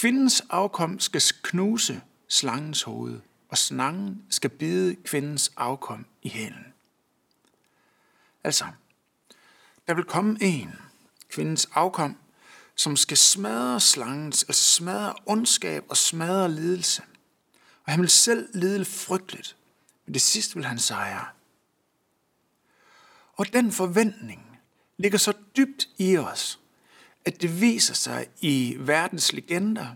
Kvindens 0.01 0.43
afkom 0.51 1.01
skal 1.01 1.23
knuse 1.43 2.03
slangens 2.29 2.83
hoved, 2.83 3.21
og 3.49 3.59
slangen 3.59 4.23
skal 4.31 4.51
bide 4.51 4.97
kvindens 5.05 5.53
afkom 5.57 6.07
i 6.23 6.29
hælen. 6.29 6.75
Altså, 8.45 8.65
der 9.87 9.95
vil 9.95 10.05
komme 10.05 10.39
en, 10.41 10.73
kvindens 11.29 11.69
afkom, 11.75 12.17
som 12.75 12.97
skal 12.97 13.17
smadre 13.17 13.81
slangens, 13.81 14.43
altså 14.43 14.65
smadre 14.65 15.15
ondskab 15.27 15.85
og 15.89 15.97
smadre 15.97 16.51
lidelse. 16.51 17.03
Og 17.85 17.93
han 17.93 18.01
vil 18.01 18.11
selv 18.11 18.49
lide 18.55 18.85
frygteligt, 18.85 19.57
men 20.07 20.15
det 20.15 20.23
sidste 20.23 20.55
vil 20.55 20.65
han 20.65 20.79
sejre. 20.79 21.27
Og 23.33 23.53
den 23.53 23.73
forventning 23.73 24.59
ligger 24.97 25.19
så 25.19 25.33
dybt 25.57 25.89
i 25.99 26.17
os, 26.17 26.61
at 27.25 27.43
det 27.43 27.61
viser 27.61 27.95
sig 27.95 28.27
i 28.41 28.77
verdens 28.79 29.33
legender, 29.33 29.87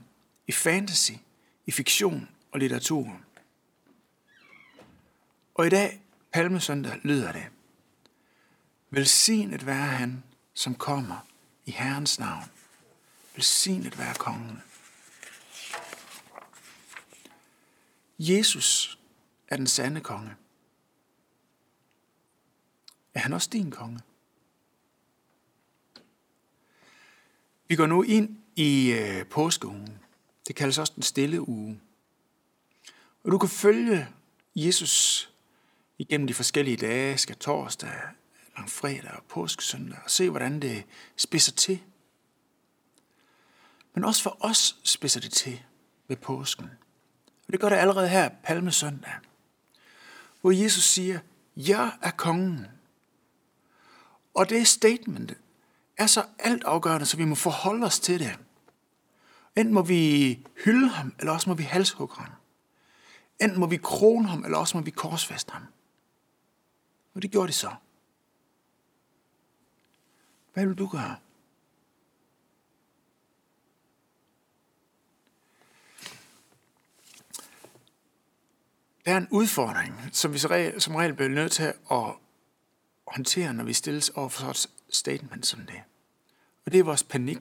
i 0.46 0.52
fantasy, 0.52 1.12
i 1.66 1.70
fiktion 1.70 2.28
og 2.52 2.58
litteratur. 2.58 3.20
Og 5.54 5.66
i 5.66 5.70
dag, 5.70 6.02
Palmesøndag, 6.32 7.00
lyder 7.02 7.32
det. 7.32 7.46
Velsignet 8.90 9.66
være 9.66 9.86
han, 9.86 10.22
som 10.54 10.74
kommer 10.74 11.26
i 11.66 11.70
Herrens 11.70 12.18
navn. 12.18 12.50
Velsignet 13.38 13.98
være 13.98 14.14
kongen. 14.14 14.62
Jesus 18.18 18.98
er 19.48 19.56
den 19.56 19.66
sande 19.66 20.00
konge. 20.00 20.30
Er 23.14 23.18
han 23.20 23.32
også 23.32 23.48
din 23.52 23.70
konge? 23.70 24.00
Vi 27.68 27.76
går 27.76 27.86
nu 27.86 28.02
ind 28.02 28.38
i 28.56 28.92
øh, 28.92 29.26
påskeugen. 29.26 29.98
Det 30.48 30.56
kaldes 30.56 30.78
også 30.78 30.92
den 30.94 31.02
stille 31.02 31.48
uge. 31.48 31.80
Og 33.24 33.32
du 33.32 33.38
kan 33.38 33.48
følge 33.48 34.08
Jesus 34.56 35.24
igennem 35.98 36.26
de 36.26 36.34
forskellige 36.34 36.76
dage, 36.76 37.18
skal 37.18 37.36
torsdag, 37.36 38.00
langfredag 38.56 39.12
og 39.16 39.24
påskesøndag, 39.28 39.98
og 40.04 40.10
se, 40.10 40.30
hvordan 40.30 40.62
det 40.62 40.84
spidser 41.16 41.52
til. 41.52 41.80
Men 43.98 44.04
også 44.04 44.22
for 44.22 44.36
os 44.40 44.80
spidser 44.84 45.20
det 45.20 45.32
til 45.32 45.62
ved 46.08 46.16
påsken. 46.16 46.70
Og 47.46 47.52
det 47.52 47.60
gør 47.60 47.68
det 47.68 47.76
allerede 47.76 48.08
her 48.08 48.30
palmesøndag, 48.44 49.12
hvor 50.40 50.50
Jesus 50.50 50.84
siger, 50.84 51.18
jeg 51.56 51.92
er 52.02 52.10
kongen. 52.10 52.66
Og 54.34 54.48
det 54.48 54.68
statement 54.68 55.32
er 55.96 56.06
så 56.06 56.24
altafgørende, 56.38 57.06
så 57.06 57.16
vi 57.16 57.24
må 57.24 57.34
forholde 57.34 57.86
os 57.86 58.00
til 58.00 58.20
det. 58.20 58.38
Enten 59.56 59.74
må 59.74 59.82
vi 59.82 60.46
hylde 60.64 60.88
ham, 60.88 61.14
eller 61.18 61.32
også 61.32 61.50
må 61.50 61.54
vi 61.54 61.62
halshugge 61.62 62.16
ham. 62.16 62.32
Enten 63.40 63.60
må 63.60 63.66
vi 63.66 63.76
krone 63.76 64.28
ham, 64.28 64.44
eller 64.44 64.58
også 64.58 64.76
må 64.76 64.82
vi 64.82 64.90
korsfeste 64.90 65.52
ham. 65.52 65.66
Og 67.14 67.22
det 67.22 67.30
gjorde 67.30 67.48
de 67.48 67.52
så. 67.52 67.70
Hvad 70.54 70.66
vil 70.66 70.78
du 70.78 70.86
gøre? 70.86 71.16
Der 79.08 79.14
er 79.14 79.18
en 79.18 79.28
udfordring, 79.30 79.94
som 80.12 80.32
vi 80.32 80.38
som 80.78 80.94
regel 80.94 81.14
bliver 81.14 81.28
nødt 81.28 81.52
til 81.52 81.72
at 81.90 82.04
håndtere, 83.06 83.54
når 83.54 83.64
vi 83.64 83.72
stilles 83.72 84.08
over 84.08 84.28
for 84.28 84.50
et 84.50 84.66
statement 84.90 85.46
som 85.46 85.60
det. 85.60 85.80
Og 86.66 86.72
det 86.72 86.78
er 86.80 86.84
vores 86.84 87.02
panik 87.02 87.38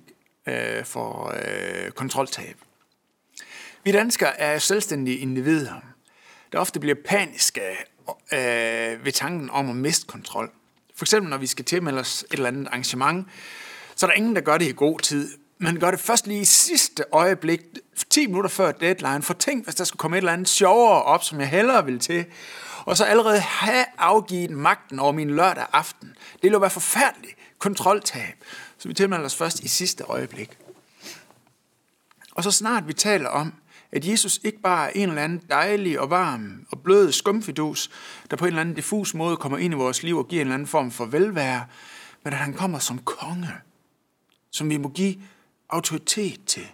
øh, 0.48 0.86
for 0.86 1.34
øh, 1.36 1.92
kontroltab. 1.92 2.58
Vi 3.84 3.92
danskere 3.92 4.40
er 4.40 4.60
selvstændige 4.60 5.18
individer, 5.18 5.82
der 6.52 6.60
ofte 6.60 6.80
bliver 6.80 6.96
paniske 7.06 7.62
øh, 8.34 9.06
ved 9.06 9.12
tanken 9.12 9.50
om 9.50 9.70
at 9.70 9.76
miste 9.76 10.08
kontrol. 10.08 10.52
For 10.96 11.06
eksempel 11.06 11.30
når 11.30 11.38
vi 11.38 11.48
skal 11.48 11.66
tilmelde 11.66 12.00
os 12.00 12.24
et 12.24 12.34
eller 12.34 12.48
andet 12.48 12.68
arrangement, 12.68 13.28
så 13.96 14.06
er 14.06 14.10
der 14.10 14.16
ingen, 14.16 14.36
der 14.36 14.42
gør 14.42 14.58
det 14.58 14.66
i 14.68 14.74
god 14.74 15.00
tid. 15.00 15.38
Man 15.60 15.80
gør 15.80 15.92
det 15.92 16.00
først 16.00 16.28
lige 16.28 16.42
i 16.42 16.46
sidste 16.46 17.04
øjeblik, 17.12 17.62
10 18.10 18.28
minutter 18.28 18.50
før 18.50 18.72
deadline, 18.72 19.22
for 19.22 19.34
tænk, 19.34 19.64
hvis 19.64 19.76
der 19.76 19.84
skulle 19.84 20.00
komme 20.00 20.18
et 20.18 20.22
eller 20.22 20.34
andet 20.34 20.50
sjovere 20.50 21.04
op, 21.04 21.24
som 21.24 21.40
jeg 21.40 21.50
hellere 21.50 21.86
vil 21.86 22.00
til, 22.00 22.26
og 22.86 22.98
så 22.98 23.04
allerede 23.04 23.40
have 23.40 23.86
afgivet 23.98 24.52
magten 24.52 25.00
over 25.00 25.12
min 25.12 25.30
lørdag 25.30 25.66
aften. 25.74 26.10
Det 26.34 26.44
ville 26.44 26.62
være 26.62 26.70
forfærdeligt 26.70 27.36
kontroltab. 27.60 28.44
Så 28.78 28.88
vi 28.88 28.94
tilmelder 28.94 29.26
os 29.26 29.36
først 29.36 29.60
i 29.60 29.68
sidste 29.68 30.04
øjeblik. 30.04 30.58
Og 32.32 32.44
så 32.44 32.52
snart 32.52 32.88
vi 32.88 32.94
taler 32.94 33.30
om, 33.30 33.54
at 33.92 34.08
Jesus 34.08 34.40
ikke 34.44 34.62
bare 34.62 34.88
er 34.88 34.92
en 34.96 35.10
eller 35.10 35.24
anden 35.24 35.42
dejlig 35.50 36.00
og 36.00 36.10
varm 36.10 36.66
og 36.72 36.80
blød 36.80 37.12
skumfidus, 37.12 37.90
der 38.32 38.38
på 38.38 38.46
en 38.46 38.48
eller 38.48 38.62
anden 38.62 38.76
diffus 38.76 39.14
måde 39.14 39.38
kommer 39.38 39.58
ind 39.58 39.74
i 39.74 39.78
vores 39.78 40.04
liv 40.04 40.18
og 40.18 40.28
giver 40.28 40.42
en 40.42 40.48
eller 40.48 40.54
anden 40.54 40.68
form 40.68 40.92
for 40.92 41.06
velvære, 41.06 41.66
men 42.24 42.34
at 42.34 42.40
han 42.40 42.54
kommer 42.54 42.80
som 42.80 43.00
konge, 43.00 43.50
som 44.52 44.70
vi 44.70 44.78
må 44.78 44.90
give 44.90 45.16
autoritet 45.70 46.46
til. 46.46 46.68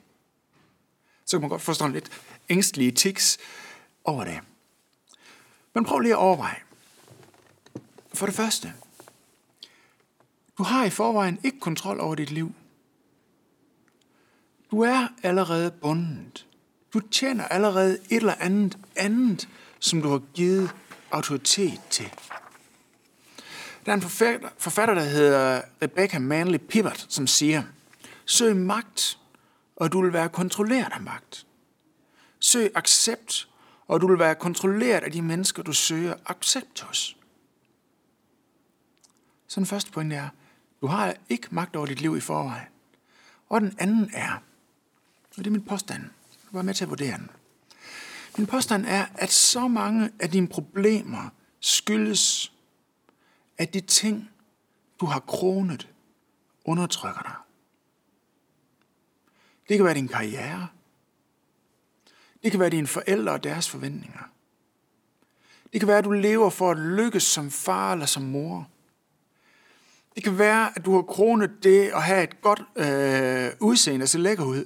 Så 1.26 1.38
kan 1.38 1.42
man 1.42 1.50
godt 1.50 1.62
forstå 1.62 1.86
en 1.86 1.94
lidt 1.94 2.10
ængstelig 2.50 2.96
tics 2.96 3.38
over 4.04 4.24
det. 4.24 4.40
Men 5.74 5.86
prøv 5.86 6.00
lige 6.00 6.14
at 6.14 6.18
overveje. 6.18 6.60
For 8.14 8.26
det 8.26 8.36
første, 8.36 8.74
du 10.58 10.64
har 10.64 10.86
i 10.86 10.90
forvejen 10.90 11.40
ikke 11.44 11.60
kontrol 11.60 12.00
over 12.00 12.16
dit 12.16 12.32
liv. 12.32 12.54
Du 14.72 14.82
er 14.82 15.08
allerede 15.24 15.72
bundet. 15.72 16.46
Du 16.94 17.00
tjener 17.00 17.48
allerede 17.48 17.98
et 18.10 18.18
eller 18.18 18.36
andet 18.40 18.78
andet, 18.96 19.50
som 19.80 20.02
du 20.02 20.10
har 20.10 20.22
givet 20.34 20.72
autoritet 21.12 21.82
til. 21.90 22.14
Der 23.86 23.92
er 23.92 23.96
en 23.96 24.02
forfatter, 24.02 24.50
forfatter 24.58 24.94
der 24.94 25.04
hedder 25.04 25.62
Rebecca 25.82 26.20
Manley 26.20 26.60
Pibbert, 26.60 27.06
som 27.10 27.28
siger, 27.28 27.64
Søg 28.26 28.58
magt, 28.58 29.20
og 29.76 29.92
du 29.92 30.02
vil 30.02 30.14
være 30.14 30.30
kontrolleret 30.30 30.92
af 30.94 31.02
magt. 31.02 31.48
Søg 32.40 32.72
accept, 32.76 33.50
og 33.88 34.02
du 34.02 34.08
vil 34.08 34.20
være 34.20 34.36
kontrolleret 34.36 35.04
af 35.04 35.12
de 35.12 35.22
mennesker, 35.22 35.64
du 35.64 35.74
søger 35.74 36.16
accept 36.26 36.82
hos. 36.82 37.18
Så 39.48 39.60
den 39.60 39.66
første 39.66 39.92
point 39.92 40.14
er, 40.14 40.30
du 40.82 40.88
har 40.88 41.16
ikke 41.30 41.48
magt 41.52 41.76
over 41.76 41.86
dit 41.86 42.02
liv 42.02 42.18
i 42.18 42.20
forvejen. 42.20 42.68
Og 43.50 43.62
den 43.62 43.76
anden 43.80 44.10
er, 44.14 44.34
og 45.30 45.38
det 45.38 45.48
er 45.48 45.52
min 45.52 45.66
påstand, 45.66 46.04
du 46.04 46.50
var 46.52 46.62
med 46.62 46.74
til 46.74 46.84
at 46.84 46.90
vurdere 46.90 47.18
den. 47.18 47.30
Min 48.38 48.48
påstand 48.48 48.86
er, 48.86 49.06
at 49.16 49.32
så 49.32 49.68
mange 49.68 50.12
af 50.20 50.30
dine 50.32 50.48
problemer 50.48 51.30
skyldes, 51.60 52.54
at 53.58 53.74
de 53.74 53.80
ting, 53.80 54.30
du 55.00 55.06
har 55.06 55.20
kronet, 55.20 55.90
undertrykker 56.66 57.22
dig. 57.22 57.36
Det 59.74 59.78
kan 59.78 59.86
være 59.86 59.94
din 59.94 60.08
karriere. 60.08 60.68
Det 62.44 62.52
kan 62.52 62.60
være 62.60 62.70
dine 62.70 62.88
forældre 62.88 63.32
og 63.34 63.44
deres 63.44 63.70
forventninger. 63.70 64.30
Det 65.72 65.82
kan 65.82 65.88
være, 65.88 65.98
at 65.98 66.04
du 66.04 66.12
lever 66.12 66.50
for 66.50 66.72
at 66.72 66.78
lykkes 66.78 67.24
som 67.24 67.52
far 67.52 67.94
eller 67.94 68.06
som 68.06 68.24
mor. 68.24 68.70
Det 70.16 70.24
kan 70.24 70.38
være, 70.38 70.72
at 70.76 70.86
du 70.86 70.96
har 70.96 71.02
kronet 71.02 71.64
det 71.64 71.88
at 71.88 72.04
have 72.04 72.24
et 72.24 72.42
godt 72.42 72.62
øh, 72.76 73.52
udseende, 73.60 74.04
altså 74.04 74.18
lækker 74.18 74.44
ud. 74.46 74.66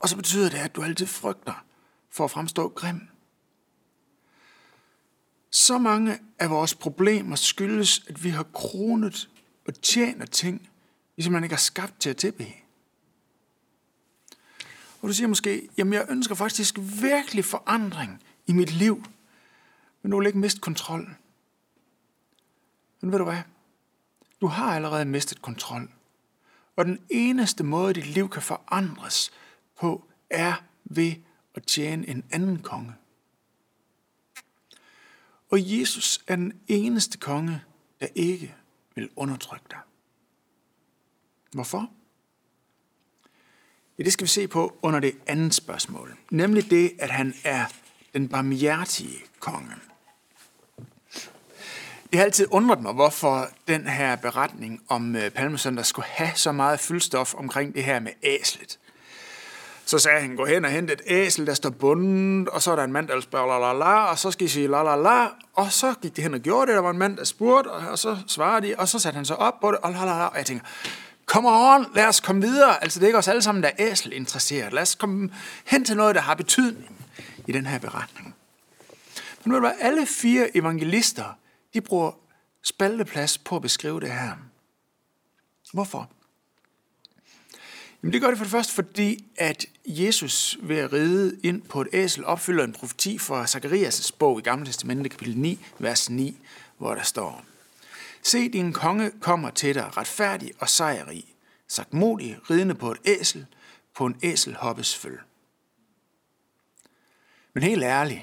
Og 0.00 0.08
så 0.08 0.16
betyder 0.16 0.50
det, 0.50 0.58
at 0.58 0.74
du 0.74 0.82
altid 0.82 1.06
frygter 1.06 1.64
for 2.10 2.24
at 2.24 2.30
fremstå 2.30 2.68
grim. 2.68 3.08
Så 5.50 5.78
mange 5.78 6.18
af 6.38 6.50
vores 6.50 6.74
problemer 6.74 7.36
skyldes, 7.36 8.02
at 8.08 8.24
vi 8.24 8.28
har 8.30 8.46
kronet 8.54 9.30
og 9.66 9.74
tjener 9.82 10.26
ting, 10.26 10.68
vi 11.16 11.22
simpelthen 11.22 11.44
ikke 11.44 11.54
er 11.54 11.58
skabt 11.58 12.00
til 12.00 12.10
at 12.10 12.16
tilbede. 12.16 12.52
Og 15.00 15.08
du 15.08 15.12
siger 15.12 15.28
måske, 15.28 15.68
jamen 15.78 15.92
jeg 15.92 16.06
ønsker 16.08 16.34
faktisk 16.34 16.78
virkelig 16.78 17.44
forandring 17.44 18.22
i 18.46 18.52
mit 18.52 18.72
liv, 18.72 19.04
men 20.02 20.10
du 20.10 20.18
vil 20.18 20.26
ikke 20.26 20.38
miste 20.38 20.60
kontrol. 20.60 21.16
Men 23.00 23.12
ved 23.12 23.18
du 23.18 23.24
hvad? 23.24 23.42
Du 24.40 24.46
har 24.46 24.74
allerede 24.74 25.04
mistet 25.04 25.42
kontrol. 25.42 25.90
Og 26.76 26.84
den 26.84 26.98
eneste 27.10 27.64
måde, 27.64 27.94
dit 27.94 28.06
liv 28.06 28.28
kan 28.28 28.42
forandres 28.42 29.30
på, 29.80 30.08
er 30.30 30.54
ved 30.84 31.14
at 31.54 31.62
tjene 31.66 32.08
en 32.08 32.24
anden 32.30 32.62
konge. 32.62 32.94
Og 35.50 35.78
Jesus 35.78 36.24
er 36.26 36.36
den 36.36 36.60
eneste 36.68 37.18
konge, 37.18 37.62
der 38.00 38.06
ikke 38.14 38.54
vil 38.94 39.10
undertrykke 39.16 39.66
dig. 39.70 39.78
Hvorfor? 41.52 41.90
Ja, 44.00 44.04
det 44.04 44.12
skal 44.12 44.24
vi 44.24 44.28
se 44.28 44.48
på 44.48 44.78
under 44.82 45.00
det 45.00 45.12
andet 45.26 45.54
spørgsmål. 45.54 46.16
Nemlig 46.30 46.70
det, 46.70 46.92
at 46.98 47.10
han 47.10 47.34
er 47.44 47.64
den 48.14 48.28
barmhjertige 48.28 49.16
konge. 49.40 49.74
Det 52.10 52.18
har 52.18 52.24
altid 52.24 52.46
undret 52.50 52.82
mig, 52.82 52.92
hvorfor 52.92 53.48
den 53.68 53.86
her 53.86 54.16
beretning 54.16 54.82
om 54.88 55.16
øh, 55.16 55.30
Palmesøndag 55.30 55.86
skulle 55.86 56.06
have 56.08 56.30
så 56.34 56.52
meget 56.52 56.80
fyldstof 56.80 57.34
omkring 57.34 57.74
det 57.74 57.84
her 57.84 58.00
med 58.00 58.12
æslet. 58.22 58.78
Så 59.84 59.98
sagde 59.98 60.20
han, 60.20 60.36
gå 60.36 60.44
hen 60.44 60.64
og 60.64 60.70
hente 60.70 60.92
et 60.92 61.02
æsel, 61.06 61.46
der 61.46 61.54
står 61.54 61.70
bundet, 61.70 62.48
og 62.48 62.62
så 62.62 62.72
er 62.72 62.76
der 62.76 62.84
en 62.84 62.92
mand, 62.92 63.08
der 63.08 63.20
spørger 63.20 63.58
la 63.58 63.72
la 63.72 63.78
la, 63.78 64.04
og 64.04 64.18
så 64.18 64.30
skal 64.30 64.44
I 64.44 64.48
sige 64.48 64.68
la 64.68 64.82
la 64.82 64.96
la, 64.96 65.28
og 65.54 65.72
så 65.72 65.94
gik 66.02 66.16
de 66.16 66.22
hen 66.22 66.34
og 66.34 66.40
gjorde 66.40 66.66
det, 66.66 66.74
der 66.74 66.82
var 66.82 66.90
en 66.90 66.98
mand, 66.98 67.16
der 67.16 67.24
spurgte, 67.24 67.68
og 67.68 67.98
så 67.98 68.16
svarede 68.26 68.66
de, 68.66 68.74
og 68.78 68.88
så 68.88 68.98
satte 68.98 69.16
han 69.16 69.24
sig 69.24 69.36
op 69.36 69.60
på 69.60 69.70
det, 69.70 69.78
og 69.78 69.92
la 69.92 69.98
la 69.98 70.04
la, 70.04 70.26
og 70.26 70.36
jeg 70.36 70.46
tænker, 70.46 70.66
come 71.30 71.48
on, 71.48 71.86
lad 71.94 72.06
os 72.06 72.20
komme 72.20 72.42
videre. 72.42 72.82
Altså 72.82 73.00
det 73.00 73.04
er 73.04 73.08
ikke 73.08 73.18
os 73.18 73.28
alle 73.28 73.42
sammen, 73.42 73.62
der 73.62 73.68
er 73.68 73.90
æsel 73.90 74.12
interesseret. 74.12 74.72
Lad 74.72 74.82
os 74.82 74.94
komme 74.94 75.30
hen 75.64 75.84
til 75.84 75.96
noget, 75.96 76.14
der 76.14 76.20
har 76.20 76.34
betydning 76.34 77.08
i 77.48 77.52
den 77.52 77.66
her 77.66 77.78
beretning. 77.78 78.34
Men 79.44 79.52
ved 79.52 79.60
du 79.60 79.72
alle 79.80 80.06
fire 80.06 80.56
evangelister, 80.56 81.38
de 81.74 81.80
bruger 81.80 82.12
spalteplads 82.62 83.38
på 83.38 83.56
at 83.56 83.62
beskrive 83.62 84.00
det 84.00 84.10
her. 84.10 84.32
Hvorfor? 85.72 86.10
Jamen 88.02 88.12
det 88.12 88.20
gør 88.20 88.28
det 88.28 88.38
for 88.38 88.44
det 88.44 88.50
første, 88.50 88.74
fordi 88.74 89.24
at 89.36 89.66
Jesus 89.86 90.58
ved 90.62 90.76
at 90.76 90.92
ride 90.92 91.40
ind 91.42 91.62
på 91.62 91.80
et 91.80 91.88
æsel 91.92 92.24
opfylder 92.24 92.64
en 92.64 92.72
profeti 92.72 93.18
fra 93.18 93.44
Zakarias' 93.44 94.10
bog 94.18 94.38
i 94.38 94.42
Gamle 94.42 94.66
Testamentet, 94.66 95.10
kapitel 95.10 95.38
9, 95.38 95.66
vers 95.78 96.10
9, 96.10 96.36
hvor 96.78 96.94
der 96.94 97.02
står, 97.02 97.44
Se, 98.22 98.48
din 98.48 98.72
konge 98.72 99.10
kommer 99.20 99.50
til 99.50 99.74
dig, 99.74 99.96
retfærdig 99.96 100.52
og 100.58 100.68
sejrig, 100.68 101.24
sagt 101.68 101.94
modig, 101.94 102.38
ridende 102.50 102.74
på 102.74 102.92
et 102.92 102.98
æsel, 103.04 103.46
på 103.94 104.06
en 104.06 104.16
æselhoppes 104.22 104.96
føl. 104.96 105.18
Men 107.54 107.62
helt 107.62 107.82
ærligt, 107.82 108.20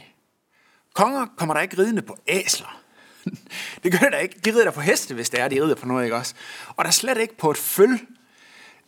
konger 0.93 1.25
kommer 1.37 1.53
der 1.53 1.61
ikke 1.61 1.77
ridende 1.77 2.01
på 2.01 2.17
æsler. 2.27 2.81
det 3.83 3.91
gør 3.91 3.97
det 3.97 4.11
da 4.11 4.17
ikke. 4.17 4.39
De 4.45 4.51
rider 4.51 4.63
der 4.63 4.71
på 4.71 4.81
heste, 4.81 5.13
hvis 5.13 5.29
det 5.29 5.39
er, 5.39 5.47
de 5.47 5.63
rider 5.63 5.75
på 5.75 5.85
noget, 5.85 6.03
ikke 6.03 6.15
også? 6.15 6.35
Og 6.67 6.85
der 6.85 6.87
er 6.87 6.91
slet 6.93 7.17
ikke 7.17 7.37
på 7.37 7.51
et 7.51 7.57
føl. 7.57 7.99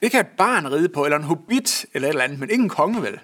Det 0.02 0.12
kan 0.12 0.20
et 0.20 0.32
barn 0.38 0.72
ride 0.72 0.90
på, 0.90 1.06
eller 1.06 1.18
en 1.18 1.24
hobbit, 1.24 1.86
eller 1.94 2.08
et 2.08 2.10
eller 2.10 2.24
andet, 2.24 2.40
men 2.40 2.50
ikke 2.50 2.64
en 2.64 2.70
konge 2.70 3.02
vel. 3.02 3.20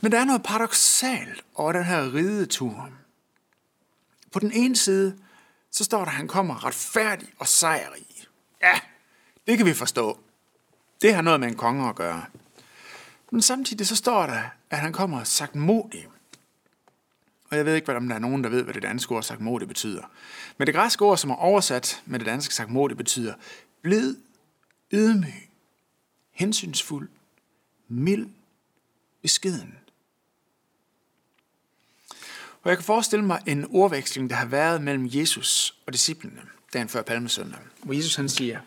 Men 0.00 0.12
der 0.12 0.20
er 0.20 0.24
noget 0.24 0.42
paradoxalt 0.42 1.44
over 1.54 1.72
den 1.72 1.84
her 1.84 2.14
ridetur. 2.14 2.90
På 4.32 4.38
den 4.38 4.52
ene 4.52 4.76
side, 4.76 5.18
så 5.74 5.84
står 5.84 5.98
der, 5.98 6.06
at 6.06 6.12
han 6.12 6.28
kommer 6.28 6.64
retfærdig 6.64 7.28
og 7.38 7.48
sejrig. 7.48 8.06
Ja, 8.62 8.80
det 9.46 9.56
kan 9.56 9.66
vi 9.66 9.74
forstå. 9.74 10.18
Det 11.02 11.14
har 11.14 11.22
noget 11.22 11.40
med 11.40 11.48
en 11.48 11.56
konge 11.56 11.88
at 11.88 11.96
gøre. 11.96 12.24
Men 13.30 13.42
samtidig 13.42 13.86
så 13.86 13.96
står 13.96 14.26
der, 14.26 14.42
at 14.70 14.78
han 14.78 14.92
kommer 14.92 15.24
sagt 15.24 15.54
modig. 15.54 16.08
Og 17.50 17.56
jeg 17.56 17.66
ved 17.66 17.74
ikke, 17.74 17.96
om 17.96 18.08
der 18.08 18.14
er 18.14 18.18
nogen, 18.18 18.44
der 18.44 18.50
ved, 18.50 18.62
hvad 18.62 18.74
det 18.74 18.82
danske 18.82 19.14
ord 19.14 19.22
sagt 19.22 19.40
modig 19.40 19.68
betyder. 19.68 20.02
Men 20.58 20.66
det 20.66 20.74
græske 20.74 21.04
ord, 21.04 21.18
som 21.18 21.30
er 21.30 21.34
oversat 21.34 22.02
med 22.06 22.18
det 22.18 22.26
danske 22.26 22.54
sagt 22.54 22.70
modig, 22.70 22.96
betyder 22.96 23.34
blid, 23.82 24.16
ydmyg, 24.92 25.50
hensynsfuld, 26.30 27.08
mild, 27.88 28.28
beskeden. 29.22 29.78
Og 32.64 32.70
jeg 32.70 32.78
kan 32.78 32.84
forestille 32.84 33.24
mig 33.24 33.42
en 33.46 33.66
ordveksling, 33.70 34.30
der 34.30 34.36
har 34.36 34.46
været 34.46 34.82
mellem 34.82 35.08
Jesus 35.10 35.74
og 35.86 35.92
disciplene, 35.92 36.40
dagen 36.72 36.88
før 36.88 37.02
palmesøndag, 37.02 37.58
hvor 37.82 37.94
Jesus 37.94 38.14
han 38.14 38.28
siger 38.28 38.60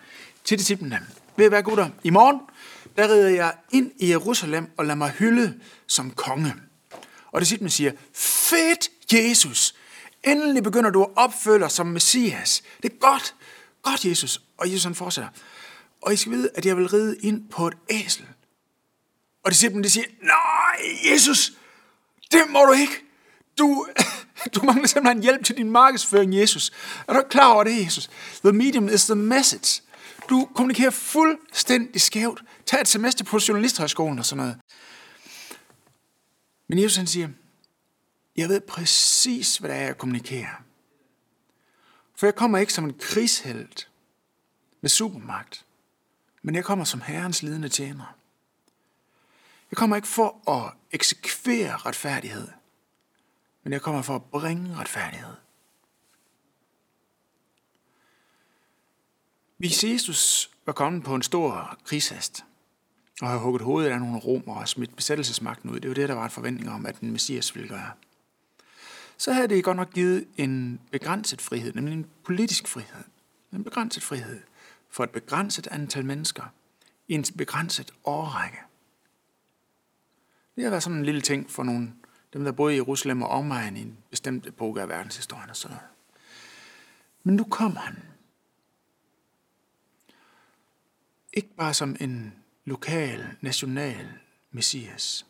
til 0.44 0.60
disciplene, 0.60 1.08
ved 1.38 1.46
at 1.46 1.52
være 1.52 1.64
gutter, 1.64 1.90
i 2.04 2.10
morgen, 2.10 2.40
der 2.98 3.08
rider 3.08 3.30
jeg 3.30 3.54
ind 3.72 3.92
i 3.98 4.10
Jerusalem 4.10 4.70
og 4.78 4.86
lader 4.86 4.96
mig 4.96 5.12
hylde 5.12 5.60
som 5.88 6.12
konge. 6.12 6.54
Og 7.32 7.42
disciplene 7.42 7.70
siger, 7.70 7.92
fedt 8.14 8.90
Jesus, 9.14 9.76
endelig 10.24 10.64
begynder 10.64 10.90
du 10.90 11.04
at 11.04 11.10
opføre 11.16 11.70
som 11.70 11.88
Messias. 11.88 12.64
Det 12.84 12.92
er 12.92 12.98
godt, 12.98 13.36
godt 13.82 14.06
Jesus. 14.06 14.42
Og 14.58 14.72
Jesus 14.72 14.84
han 14.84 14.96
fortsætter, 14.96 15.30
og 16.02 16.14
I 16.14 16.16
skal 16.16 16.32
vide, 16.32 16.50
at 16.56 16.66
jeg 16.66 16.78
vil 16.78 16.88
ride 16.88 17.18
ind 17.18 17.50
på 17.50 17.68
et 17.68 17.74
æsel. 17.90 18.26
Og 19.44 19.52
disciplene 19.52 19.84
de 19.84 19.90
siger, 19.90 20.06
nej 20.22 21.12
Jesus, 21.12 21.52
det 22.32 22.42
må 22.50 22.66
du 22.66 22.72
ikke. 22.72 23.07
Du, 23.58 23.88
du 24.56 24.66
mangler 24.66 24.88
simpelthen 24.88 25.24
hjælp 25.24 25.46
til 25.46 25.58
din 25.58 25.72
markedsføring, 25.72 26.36
Jesus. 26.36 26.72
Er 27.08 27.14
du 27.14 27.24
klar 27.30 27.54
over 27.54 27.64
det, 27.64 27.86
Jesus? 27.86 28.10
The 28.44 28.54
medium 28.54 28.90
is 28.90 29.06
the 29.06 29.16
message. 29.16 29.82
Du 30.30 30.50
kommunikerer 30.56 30.90
fuldstændig 30.90 32.02
skævt. 32.02 32.44
Tag 32.66 32.82
et 32.82 32.88
semester 32.88 33.26
på 33.26 33.40
journalisthøjskolen 33.48 34.20
og 34.20 34.26
sådan 34.26 34.38
noget. 34.38 34.60
Men 36.70 36.80
Jesus 36.80 36.98
han 36.98 37.08
siger, 37.08 37.30
jeg 38.38 38.50
ved 38.50 38.62
præcis, 38.62 39.58
hvad 39.58 39.70
det 39.70 39.78
er, 39.78 39.82
jeg 39.82 39.98
kommunikerer. 39.98 40.64
For 42.16 42.26
jeg 42.26 42.36
kommer 42.36 42.58
ikke 42.58 42.74
som 42.74 42.84
en 42.84 42.94
krigshelt 43.00 43.90
med 44.82 44.90
supermagt, 44.90 45.66
men 46.42 46.56
jeg 46.56 46.66
kommer 46.66 46.86
som 46.86 47.02
Herrens 47.02 47.44
lidende 47.44 47.70
tjener. 47.70 48.16
Jeg 49.72 49.78
kommer 49.78 49.96
ikke 49.96 50.08
for 50.08 50.50
at 50.50 50.74
eksekvere 50.92 51.78
retfærdighed, 51.78 52.48
men 53.68 53.74
jeg 53.74 53.82
kommer 53.82 54.02
for 54.02 54.16
at 54.16 54.24
bringe 54.24 54.76
retfærdighed. 54.76 55.34
Hvis 59.58 59.84
Jesus 59.84 60.52
var 60.66 60.74
kommet 60.74 61.04
på 61.04 61.16
en 61.16 61.22
stor 61.22 61.78
krigshest, 61.84 62.46
og 63.22 63.30
har 63.30 63.38
hugget 63.38 63.62
hovedet 63.62 63.90
af 63.92 64.00
nogle 64.00 64.20
romer 64.20 64.56
og 64.56 64.68
smidt 64.68 64.96
besættelsesmagten 64.96 65.70
ud, 65.70 65.80
det 65.80 65.88
var 65.88 65.94
det, 65.94 66.10
der 66.10 66.16
var 66.16 66.24
en 66.24 66.30
forventning 66.30 66.70
om, 66.70 66.86
at 66.86 67.00
den 67.00 67.12
messias 67.12 67.56
ville 67.56 67.70
gøre, 67.70 67.92
så 69.18 69.34
havde 69.34 69.48
det 69.48 69.64
godt 69.64 69.78
nok 69.78 69.94
givet 69.94 70.28
en 70.38 70.82
begrænset 70.92 71.42
frihed, 71.42 71.74
nemlig 71.74 71.94
en 71.94 72.06
politisk 72.24 72.68
frihed. 72.68 73.04
En 73.54 73.64
begrænset 73.64 74.04
frihed 74.04 74.42
for 74.90 75.04
et 75.04 75.10
begrænset 75.10 75.68
antal 75.68 76.06
mennesker 76.06 76.44
i 77.08 77.14
en 77.14 77.26
begrænset 77.38 77.92
årrække. 78.04 78.58
Det 80.56 80.64
har 80.64 80.72
været 80.72 80.84
sådan 80.84 80.98
en 80.98 81.06
lille 81.06 81.22
ting 81.22 81.52
for 81.52 81.64
nogle 81.64 81.94
dem, 82.34 82.44
der 82.44 82.52
boede 82.52 82.74
i 82.74 82.78
Jerusalem 82.78 83.22
og 83.22 83.30
omegn 83.30 83.78
i 83.78 83.82
en 83.82 83.98
bestemt 84.10 84.48
epoke 84.48 84.82
af 84.82 84.90
verdenshistorien 84.90 85.50
og 85.50 85.56
sådan 85.56 85.78
noget. 85.78 85.90
Men 87.24 87.36
nu 87.36 87.44
kommer 87.44 87.80
han. 87.80 88.04
Ikke 91.34 91.56
bare 91.56 91.74
som 91.74 91.96
en 92.00 92.34
lokal, 92.66 93.36
national 93.42 94.10
messias. 94.52 95.26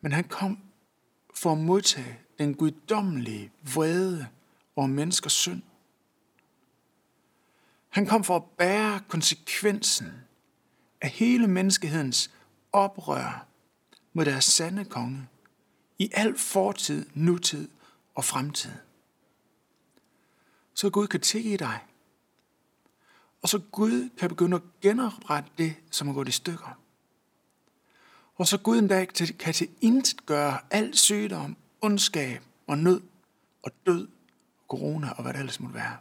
Men 0.00 0.12
han 0.12 0.24
kom 0.24 0.58
for 1.34 1.52
at 1.52 1.58
modtage 1.58 2.18
den 2.38 2.54
guddommelige 2.54 3.52
vrede 3.74 4.28
over 4.76 4.86
menneskers 4.86 5.32
synd. 5.32 5.62
Han 7.88 8.06
kom 8.06 8.24
for 8.24 8.36
at 8.36 8.44
bære 8.58 9.00
konsekvensen 9.08 10.12
af 11.00 11.08
hele 11.08 11.46
menneskehedens 11.46 12.30
oprør 12.72 13.46
mod 14.12 14.24
deres 14.24 14.44
sande 14.44 14.84
konge 14.84 15.28
i 15.98 16.10
al 16.12 16.38
fortid, 16.38 17.06
nutid 17.14 17.68
og 18.14 18.24
fremtid. 18.24 18.72
Så 20.74 20.90
Gud 20.90 21.06
kan 21.06 21.20
tilgive 21.20 21.54
i 21.54 21.56
dig. 21.56 21.78
Og 23.42 23.48
så 23.48 23.58
Gud 23.72 24.08
kan 24.18 24.28
begynde 24.28 24.56
at 24.56 24.62
genoprette 24.80 25.50
det, 25.58 25.74
som 25.90 26.08
er 26.08 26.12
gået 26.12 26.28
i 26.28 26.32
stykker. 26.32 26.78
Og 28.34 28.46
så 28.46 28.58
Gud 28.58 28.78
endda 28.78 29.04
kan 29.38 29.54
til 29.54 29.68
intet 29.80 30.26
gøre 30.26 30.58
al 30.70 30.96
sygdom, 30.96 31.56
ondskab 31.80 32.42
og 32.66 32.78
nød 32.78 33.00
og 33.62 33.72
død, 33.86 34.08
corona 34.68 35.10
og 35.10 35.22
hvad 35.22 35.32
det 35.32 35.38
ellers 35.38 35.60
måtte 35.60 35.74
være. 35.74 35.96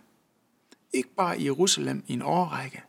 Ikke 0.94 1.10
bare 1.10 1.40
i 1.40 1.46
Jerusalem 1.46 2.04
i 2.08 2.14
en 2.14 2.22
årrække, 2.22 2.84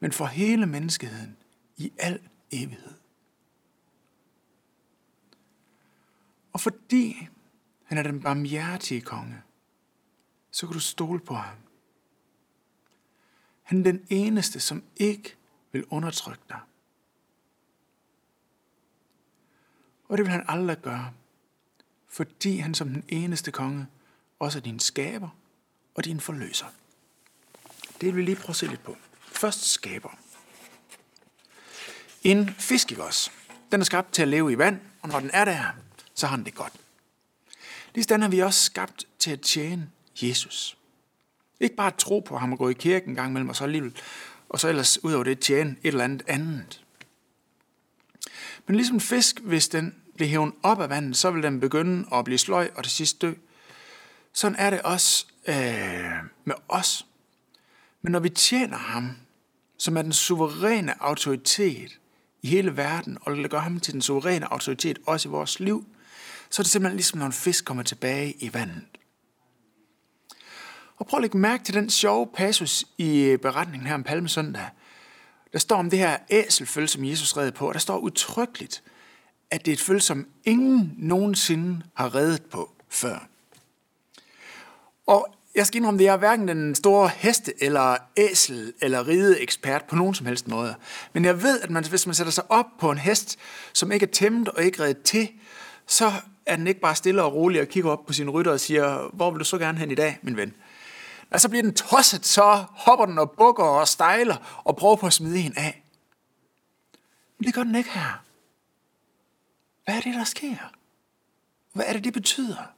men 0.00 0.12
for 0.12 0.26
hele 0.26 0.66
menneskeheden 0.66 1.36
i 1.76 1.92
al 1.98 2.20
evighed. 2.50 2.97
Og 6.52 6.60
fordi 6.60 7.28
han 7.84 7.98
er 7.98 8.02
den 8.02 8.20
barmhjertige 8.20 9.00
konge, 9.00 9.42
så 10.50 10.66
kan 10.66 10.74
du 10.74 10.80
stole 10.80 11.20
på 11.20 11.34
ham. 11.34 11.56
Han 13.62 13.78
er 13.78 13.82
den 13.82 14.06
eneste, 14.08 14.60
som 14.60 14.82
ikke 14.96 15.36
vil 15.72 15.84
undertrykke 15.84 16.42
dig. 16.48 16.60
Og 20.08 20.18
det 20.18 20.26
vil 20.26 20.32
han 20.32 20.44
aldrig 20.48 20.78
gøre, 20.82 21.12
fordi 22.08 22.56
han 22.56 22.74
som 22.74 22.88
den 22.88 23.04
eneste 23.08 23.52
konge 23.52 23.86
også 24.38 24.58
er 24.58 24.62
din 24.62 24.78
skaber 24.78 25.28
og 25.94 26.04
din 26.04 26.20
forløser. 26.20 26.66
Det 28.00 28.06
vil 28.06 28.16
vi 28.16 28.22
lige 28.22 28.36
prøve 28.36 28.50
at 28.50 28.56
se 28.56 28.66
lidt 28.66 28.82
på. 28.82 28.96
Først 29.20 29.64
skaber. 29.64 30.18
En 32.22 32.48
fisk, 32.48 32.90
ikke 32.90 33.04
også? 33.04 33.30
Den 33.72 33.80
er 33.80 33.84
skabt 33.84 34.12
til 34.12 34.22
at 34.22 34.28
leve 34.28 34.52
i 34.52 34.58
vand, 34.58 34.80
og 35.02 35.08
når 35.08 35.20
den 35.20 35.30
er 35.32 35.44
der, 35.44 35.72
så 36.18 36.26
har 36.26 36.36
han 36.36 36.44
det 36.44 36.54
godt. 36.54 36.72
Ligesådan 37.94 38.22
er 38.22 38.28
vi 38.28 38.38
også 38.38 38.64
skabt 38.64 39.06
til 39.18 39.30
at 39.30 39.40
tjene 39.40 39.90
Jesus. 40.22 40.78
Ikke 41.60 41.76
bare 41.76 41.86
at 41.86 41.94
tro 41.94 42.20
på 42.20 42.38
ham 42.38 42.52
og 42.52 42.58
gå 42.58 42.68
i 42.68 42.72
kirken 42.72 43.10
en 43.10 43.16
gang 43.16 43.30
imellem, 43.30 43.48
og 43.48 43.56
så 43.56 43.64
alligevel, 43.64 43.96
og 44.48 44.60
så 44.60 44.68
ellers 44.68 45.04
ud 45.04 45.12
over 45.12 45.24
det 45.24 45.40
tjene 45.40 45.70
et 45.70 45.88
eller 45.88 46.04
andet 46.04 46.22
andet. 46.26 46.84
Men 48.66 48.76
ligesom 48.76 48.96
en 48.96 49.00
fisk, 49.00 49.40
hvis 49.40 49.68
den 49.68 49.94
bliver 50.14 50.28
hævet 50.28 50.52
op 50.62 50.80
af 50.80 50.88
vandet, 50.88 51.16
så 51.16 51.30
vil 51.30 51.42
den 51.42 51.60
begynde 51.60 52.08
at 52.12 52.24
blive 52.24 52.38
sløj 52.38 52.70
og 52.74 52.84
til 52.84 52.92
sidst 52.92 53.22
dø. 53.22 53.32
Sådan 54.32 54.58
er 54.58 54.70
det 54.70 54.82
også 54.82 55.26
øh, 55.48 55.54
med 56.44 56.54
os. 56.68 57.06
Men 58.02 58.12
når 58.12 58.20
vi 58.20 58.28
tjener 58.28 58.76
ham, 58.76 59.16
som 59.76 59.96
er 59.96 60.02
den 60.02 60.12
suveræne 60.12 61.02
autoritet 61.02 61.98
i 62.42 62.48
hele 62.48 62.76
verden, 62.76 63.18
og 63.20 63.36
gør 63.50 63.58
ham 63.58 63.80
til 63.80 63.92
den 63.92 64.02
suveræne 64.02 64.52
autoritet 64.52 64.98
også 65.06 65.28
i 65.28 65.30
vores 65.30 65.60
liv, 65.60 65.86
så 66.50 66.62
er 66.62 66.64
det 66.64 66.70
simpelthen 66.70 66.96
ligesom, 66.96 67.18
når 67.18 67.26
en 67.26 67.32
fisk 67.32 67.64
kommer 67.64 67.82
tilbage 67.82 68.32
i 68.32 68.54
vandet. 68.54 68.82
Og 70.96 71.06
prøv 71.06 71.18
at 71.18 71.22
lægge 71.22 71.38
mærke 71.38 71.64
til 71.64 71.74
den 71.74 71.90
sjove 71.90 72.28
passus 72.34 72.84
i 72.98 73.20
øh, 73.20 73.38
beretningen 73.38 73.86
her 73.86 73.94
om 73.94 74.02
Palmesøndag. 74.02 74.68
Der 75.52 75.58
står 75.58 75.76
om 75.76 75.90
det 75.90 75.98
her 75.98 76.16
æselføl, 76.30 76.88
som 76.88 77.04
Jesus 77.04 77.36
redde 77.36 77.52
på, 77.52 77.68
og 77.68 77.74
der 77.74 77.80
står 77.80 77.98
utryggeligt, 77.98 78.82
at 79.50 79.64
det 79.64 79.70
er 79.70 79.76
et 79.76 79.80
føl, 79.80 80.00
som 80.00 80.26
ingen 80.44 80.94
nogensinde 80.96 81.82
har 81.94 82.14
reddet 82.14 82.42
på 82.42 82.72
før. 82.88 83.28
Og 85.06 85.34
jeg 85.54 85.66
skal 85.66 85.78
indrømme, 85.78 86.00
at 86.00 86.04
jeg 86.04 86.12
er 86.12 86.16
hverken 86.16 86.48
den 86.48 86.74
store 86.74 87.08
heste- 87.08 87.62
eller 87.64 87.96
æsel- 88.16 88.72
eller 88.80 89.08
ride-ekspert 89.08 89.84
på 89.84 89.96
nogen 89.96 90.14
som 90.14 90.26
helst 90.26 90.48
måde. 90.48 90.74
Men 91.12 91.24
jeg 91.24 91.42
ved, 91.42 91.60
at 91.60 91.70
man, 91.70 91.86
hvis 91.86 92.06
man 92.06 92.14
sætter 92.14 92.32
sig 92.32 92.50
op 92.50 92.66
på 92.78 92.90
en 92.90 92.98
hest, 92.98 93.38
som 93.72 93.92
ikke 93.92 94.06
er 94.06 94.10
tæmmet 94.10 94.48
og 94.48 94.64
ikke 94.64 94.82
reddet 94.82 95.02
til, 95.02 95.28
så 95.86 96.12
er 96.48 96.56
den 96.56 96.66
ikke 96.66 96.80
bare 96.80 96.94
stille 96.94 97.22
og 97.22 97.34
rolig 97.34 97.60
og 97.60 97.66
kigger 97.68 97.90
op 97.90 98.06
på 98.06 98.12
sin 98.12 98.30
rytter 98.30 98.52
og 98.52 98.60
siger, 98.60 99.08
hvor 99.12 99.30
vil 99.30 99.38
du 99.38 99.44
så 99.44 99.58
gerne 99.58 99.78
hen 99.78 99.90
i 99.90 99.94
dag, 99.94 100.18
min 100.22 100.36
ven? 100.36 100.54
Og 101.30 101.40
så 101.40 101.48
bliver 101.48 101.62
den 101.62 101.74
tosset, 101.74 102.26
så 102.26 102.64
hopper 102.70 103.06
den 103.06 103.18
og 103.18 103.30
bukker 103.30 103.64
og 103.64 103.88
stejler 103.88 104.62
og 104.64 104.76
prøver 104.76 104.96
på 104.96 105.06
at 105.06 105.12
smide 105.12 105.40
en 105.40 105.54
af. 105.56 105.82
Men 107.38 107.46
det 107.46 107.54
gør 107.54 107.62
den 107.62 107.74
ikke 107.74 107.90
her. 107.90 108.24
Hvad 109.84 109.96
er 109.96 110.00
det, 110.00 110.14
der 110.14 110.24
sker? 110.24 110.72
Hvad 111.72 111.84
er 111.86 111.92
det, 111.92 112.04
det 112.04 112.12
betyder? 112.12 112.72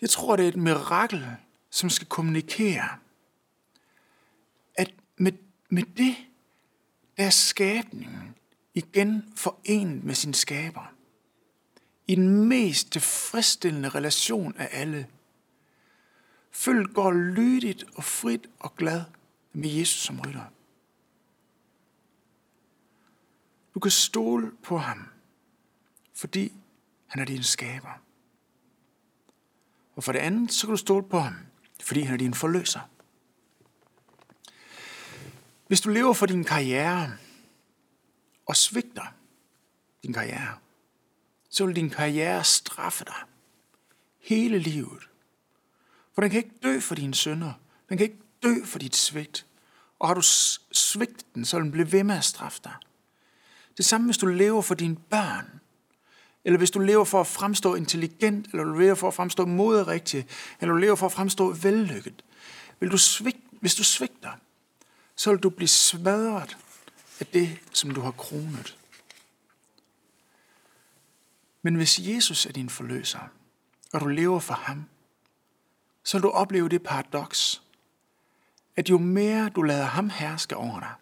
Jeg 0.00 0.10
tror, 0.10 0.36
det 0.36 0.44
er 0.44 0.48
et 0.48 0.56
mirakel, 0.56 1.26
som 1.70 1.90
skal 1.90 2.06
kommunikere, 2.06 2.88
at 4.74 4.94
med, 5.16 5.32
med 5.68 5.82
det, 5.82 6.16
der 7.16 7.24
er 7.26 7.30
skabningen 7.30 8.34
igen 8.74 9.32
forenet 9.36 10.04
med 10.04 10.14
sin 10.14 10.34
skaber. 10.34 10.92
I 12.06 12.14
den 12.14 12.48
mest 12.48 12.92
tilfredsstillende 12.92 13.88
relation 13.88 14.56
af 14.56 14.68
alle. 14.72 15.06
Følg 16.50 16.94
går 16.94 17.12
lydigt 17.12 17.84
og 17.94 18.04
frit 18.04 18.46
og 18.58 18.76
glad 18.76 19.02
med 19.52 19.68
Jesus 19.68 20.02
som 20.02 20.20
rytter. 20.20 20.44
Du 23.74 23.80
kan 23.80 23.90
stole 23.90 24.50
på 24.62 24.78
ham, 24.78 25.08
fordi 26.14 26.52
han 27.06 27.20
er 27.20 27.24
din 27.24 27.42
skaber. 27.42 28.00
Og 29.96 30.04
for 30.04 30.12
det 30.12 30.18
andet, 30.18 30.52
så 30.52 30.66
kan 30.66 30.72
du 30.72 30.76
stole 30.76 31.08
på 31.08 31.18
ham, 31.18 31.34
fordi 31.82 32.00
han 32.00 32.14
er 32.14 32.18
din 32.18 32.34
forløser. 32.34 32.80
Hvis 35.66 35.80
du 35.80 35.90
lever 35.90 36.12
for 36.12 36.26
din 36.26 36.44
karriere 36.44 37.12
og 38.50 38.56
svigter 38.56 39.14
din 40.02 40.12
karriere, 40.12 40.54
så 41.50 41.66
vil 41.66 41.76
din 41.76 41.90
karriere 41.90 42.44
straffe 42.44 43.04
dig 43.04 43.22
hele 44.20 44.58
livet. 44.58 45.08
For 46.14 46.22
den 46.22 46.30
kan 46.30 46.38
ikke 46.38 46.58
dø 46.62 46.80
for 46.80 46.94
dine 46.94 47.14
sønder. 47.14 47.52
Den 47.88 47.98
kan 47.98 48.04
ikke 48.04 48.22
dø 48.42 48.54
for 48.64 48.78
dit 48.78 48.96
svigt. 48.96 49.46
Og 49.98 50.08
har 50.08 50.14
du 50.14 50.22
svigtet 50.72 51.34
den, 51.34 51.44
så 51.44 51.56
vil 51.56 51.64
den 51.64 51.72
blive 51.72 51.92
ved 51.92 52.04
med 52.04 52.16
at 52.16 52.24
straffe 52.24 52.60
dig. 52.64 52.74
Det 53.76 53.84
samme, 53.84 54.06
hvis 54.06 54.18
du 54.18 54.26
lever 54.26 54.62
for 54.62 54.74
dine 54.74 54.96
børn, 54.96 55.60
eller 56.44 56.58
hvis 56.58 56.70
du 56.70 56.78
lever 56.78 57.04
for 57.04 57.20
at 57.20 57.26
fremstå 57.26 57.74
intelligent, 57.74 58.46
eller 58.46 58.64
du 58.64 58.78
lever 58.78 58.94
for 58.94 59.08
at 59.08 59.14
fremstå 59.14 59.46
moderigtig, 59.46 60.26
eller 60.60 60.72
du 60.72 60.78
lever 60.78 60.96
for 60.96 61.06
at 61.06 61.12
fremstå 61.12 61.52
vellykket. 61.52 62.24
Vil 62.80 62.90
du 62.90 62.98
svigte, 62.98 63.40
hvis 63.60 63.74
du 63.74 63.84
svigter, 63.84 64.32
så 65.16 65.30
vil 65.30 65.40
du 65.40 65.50
blive 65.50 65.68
smadret 65.68 66.56
af 67.20 67.26
det, 67.26 67.58
som 67.72 67.90
du 67.90 68.00
har 68.00 68.10
kronet. 68.10 68.78
Men 71.62 71.74
hvis 71.74 71.98
Jesus 71.98 72.46
er 72.46 72.52
din 72.52 72.70
forløser, 72.70 73.28
og 73.92 74.00
du 74.00 74.06
lever 74.06 74.40
for 74.40 74.54
ham, 74.54 74.84
så 76.04 76.18
vil 76.18 76.22
du 76.22 76.30
opleve 76.30 76.68
det 76.68 76.82
paradoks, 76.82 77.62
at 78.76 78.90
jo 78.90 78.98
mere 78.98 79.48
du 79.48 79.62
lader 79.62 79.84
ham 79.84 80.10
herske 80.10 80.56
over 80.56 80.80
dig, 80.80 80.94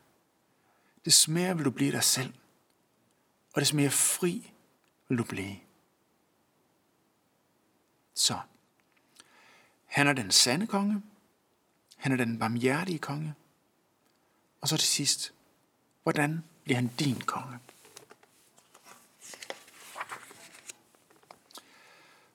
des 1.05 1.29
mere 1.29 1.57
vil 1.57 1.65
du 1.65 1.71
blive 1.71 1.93
dig 1.93 2.05
selv, 2.05 2.35
og 3.53 3.61
des 3.61 3.73
mere 3.73 3.91
fri 3.91 4.53
vil 5.09 5.19
du 5.19 5.25
blive. 5.25 5.57
Så, 8.15 8.41
han 9.87 10.07
er 10.07 10.13
den 10.13 10.31
sande 10.31 10.67
konge, 10.67 11.03
han 11.97 12.13
er 12.13 12.17
den 12.17 12.39
barmhjertige 12.39 12.99
konge, 12.99 13.35
og 14.61 14.69
så 14.69 14.77
til 14.77 14.89
sidst, 14.89 15.33
hvordan 16.09 16.44
bliver 16.64 16.77
han 16.77 16.90
din 16.99 17.21
konge? 17.21 17.59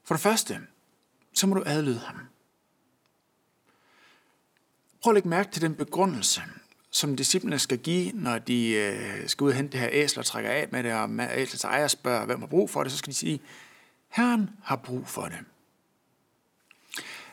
For 0.03 0.15
det 0.15 0.21
første, 0.21 0.59
så 1.33 1.47
må 1.47 1.55
du 1.55 1.63
adlyde 1.65 1.99
ham. 1.99 2.19
Prøv 5.01 5.11
at 5.11 5.13
lægge 5.13 5.29
mærke 5.29 5.51
til 5.51 5.61
den 5.61 5.75
begrundelse, 5.75 6.41
som 6.91 7.15
disciplene 7.15 7.59
skal 7.59 7.77
give, 7.77 8.11
når 8.11 8.37
de 8.37 8.69
øh, 8.69 9.29
skal 9.29 9.43
ud 9.43 9.49
og 9.49 9.55
hente 9.55 9.71
det 9.71 9.79
her 9.79 9.89
æsel 9.91 10.19
og 10.19 10.25
trækker 10.25 10.51
af 10.51 10.67
med 10.71 10.83
det, 10.83 10.93
og 10.93 11.39
æslets 11.39 11.63
ejer 11.63 11.87
spørger, 11.87 12.25
hvem 12.25 12.39
har 12.39 12.47
brug 12.47 12.69
for 12.69 12.83
det, 12.83 12.91
så 12.91 12.97
skal 12.97 13.11
de 13.11 13.17
sige, 13.17 13.41
Herren 14.09 14.49
har 14.63 14.75
brug 14.75 15.07
for 15.07 15.25
det. 15.25 15.39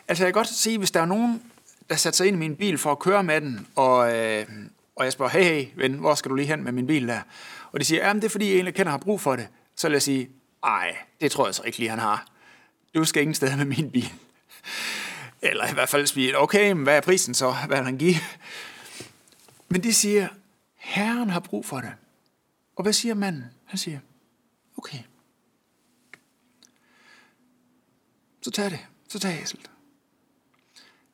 Altså 0.09 0.25
jeg 0.25 0.33
kan 0.33 0.39
godt 0.39 0.49
se, 0.49 0.79
hvis 0.79 0.91
der 0.91 1.01
er 1.01 1.07
nogen, 1.07 1.53
der 1.89 1.97
sætter 1.97 2.17
sig 2.17 2.27
ind 2.27 2.37
i 2.37 2.39
min 2.39 2.57
bil 2.57 2.79
for 2.79 2.93
at 2.93 2.99
køre 2.99 3.23
med 3.23 3.41
den, 3.41 3.67
og, 3.77 4.17
øh, 4.17 4.47
og 5.01 5.05
jeg 5.05 5.13
spørger, 5.13 5.33
hey, 5.33 5.45
hey, 5.45 5.67
ven, 5.77 5.95
hvor 5.95 6.15
skal 6.15 6.31
du 6.31 6.35
lige 6.35 6.47
hen 6.47 6.65
med 6.65 6.73
min 6.73 6.87
bil 6.87 7.09
der? 7.09 7.21
Og 7.73 7.81
de 7.81 7.85
siger, 7.85 8.07
ja, 8.07 8.15
det 8.15 8.25
er 8.25 8.29
fordi, 8.29 8.47
jeg 8.47 8.55
egentlig 8.55 8.75
kender, 8.75 8.91
har 8.91 8.99
brug 8.99 9.21
for 9.21 9.37
det. 9.37 9.49
Så 9.77 9.89
vil 9.89 9.93
jeg 9.93 10.03
sige, 10.03 10.31
ej, 10.65 10.97
det 11.21 11.33
tror 11.33 11.47
jeg 11.47 11.55
så 11.55 11.63
ikke 11.63 11.79
lige, 11.79 11.91
han 11.91 11.99
har. 11.99 12.27
Du 12.95 13.05
skal 13.05 13.23
ingen 13.23 13.35
steder 13.35 13.57
med 13.57 13.65
min 13.65 13.91
bil. 13.91 14.13
Eller 15.43 15.71
i 15.71 15.73
hvert 15.73 15.89
fald 15.89 16.07
sige, 16.07 16.39
okay, 16.39 16.73
men 16.73 16.83
hvad 16.83 16.97
er 16.97 17.01
prisen 17.01 17.35
så? 17.35 17.53
Hvad 17.67 17.77
vil 17.77 17.85
han 17.85 17.99
give? 17.99 18.15
Men 19.69 19.83
de 19.83 19.95
siger, 19.95 20.29
Herren 20.77 21.31
har 21.31 21.41
brug 21.41 21.67
for 21.67 21.81
det. 21.81 21.93
Og 22.77 22.83
hvad 22.83 22.93
siger 22.93 23.15
manden? 23.15 23.45
Han 23.65 23.79
siger, 23.79 23.99
okay. 24.77 24.99
Så 28.43 28.51
tag 28.51 28.71
det. 28.71 28.87
Så 29.09 29.19
tag 29.19 29.43
æslet. 29.43 29.71